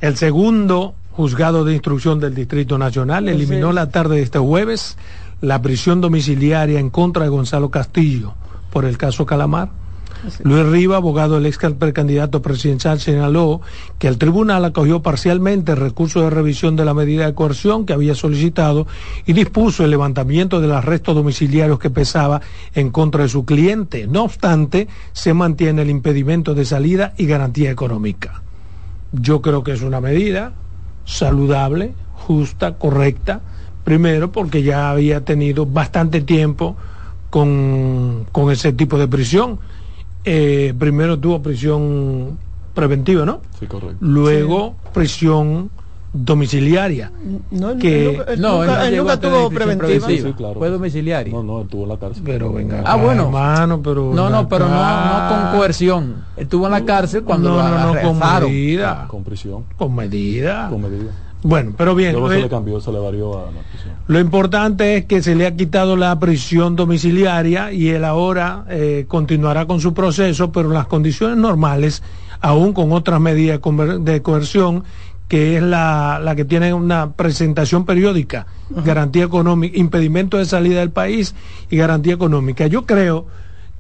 [0.02, 4.98] El segundo juzgado de instrucción del Distrito Nacional eliminó la tarde de este jueves
[5.40, 8.34] la prisión domiciliaria en contra de Gonzalo Castillo
[8.70, 9.83] por el caso Calamar.
[10.44, 13.62] Luis Riva, abogado del ex precandidato presidencial, señaló
[14.00, 17.94] que el tribunal acogió parcialmente el recurso de revisión de la medida de coerción que
[17.94, 18.88] había solicitado
[19.26, 22.42] y dispuso el levantamiento del arresto domiciliario que pesaba
[22.74, 24.08] en contra de su cliente.
[24.08, 28.42] No obstante, se mantiene el impedimento de salida y garantía económica.
[29.12, 30.54] Yo creo que es una medida
[31.06, 33.42] saludable, justa, correcta,
[33.84, 36.78] Primero, porque ya había tenido bastante tiempo
[37.30, 39.60] con, con ese tipo de prisión.
[40.26, 42.38] Eh, primero tuvo prisión
[42.74, 43.42] preventiva, ¿no?
[43.60, 43.98] Sí, correcto.
[44.00, 45.70] Luego prisión
[46.14, 47.12] domiciliaria.
[47.52, 49.88] No, que él- él No, nunca, él no él nunca a tener tuvo preventiva.
[49.88, 50.30] preventiva.
[50.30, 50.54] Sí, claro.
[50.60, 51.34] Fue domiciliario.
[51.34, 52.24] No, no, él estuvo en la cárcel.
[52.26, 53.24] pero venga, Ah, bueno.
[53.26, 56.16] hermano, pero No, no, pero no, con coerción.
[56.38, 58.50] Estuvo en la cárcel cuando no, lo no, no, con arrestaron.
[58.50, 59.66] medida, Con prisión.
[59.76, 60.68] con medida.
[60.70, 61.12] Con medida.
[61.44, 62.14] Bueno, pero bien.
[62.14, 63.94] Luego se eh, le cambió, se le varió a la prisión.
[64.08, 69.06] Lo importante es que se le ha quitado la prisión domiciliaria y él ahora eh,
[69.08, 72.02] continuará con su proceso, pero en las condiciones normales,
[72.40, 73.60] aún con otras medidas
[74.00, 74.84] de coerción,
[75.28, 80.92] que es la, la que tiene una presentación periódica, garantía económica, impedimento de salida del
[80.92, 81.36] país
[81.70, 82.68] y garantía económica.
[82.68, 83.26] Yo creo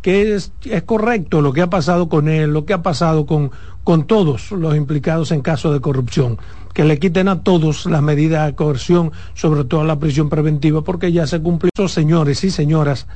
[0.01, 3.51] que es, es correcto lo que ha pasado con él, lo que ha pasado con,
[3.83, 6.37] con todos los implicados en casos de corrupción,
[6.73, 11.11] que le quiten a todos las medidas de coerción, sobre todo la prisión preventiva, porque
[11.11, 11.69] ya se cumplió.
[11.75, 13.07] Esos señores y señoras,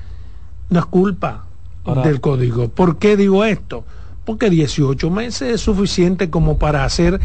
[0.70, 1.46] no es culpa
[1.86, 2.70] Ahora- del código.
[2.70, 3.84] ¿Por qué digo esto?
[4.26, 7.20] Porque 18 meses es suficiente como para hacer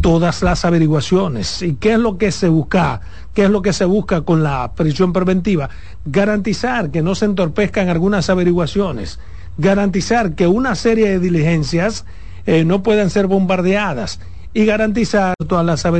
[0.00, 1.62] todas las averiguaciones.
[1.62, 3.00] ¿Y qué es lo que se busca?
[3.34, 5.70] ¿Qué es lo que se busca con la prisión preventiva?
[6.04, 9.20] Garantizar que no se entorpezcan algunas averiguaciones,
[9.58, 12.04] garantizar que una serie de diligencias
[12.46, 14.18] eh, no puedan ser bombardeadas
[14.52, 15.90] y garantizar todas las averiguaciones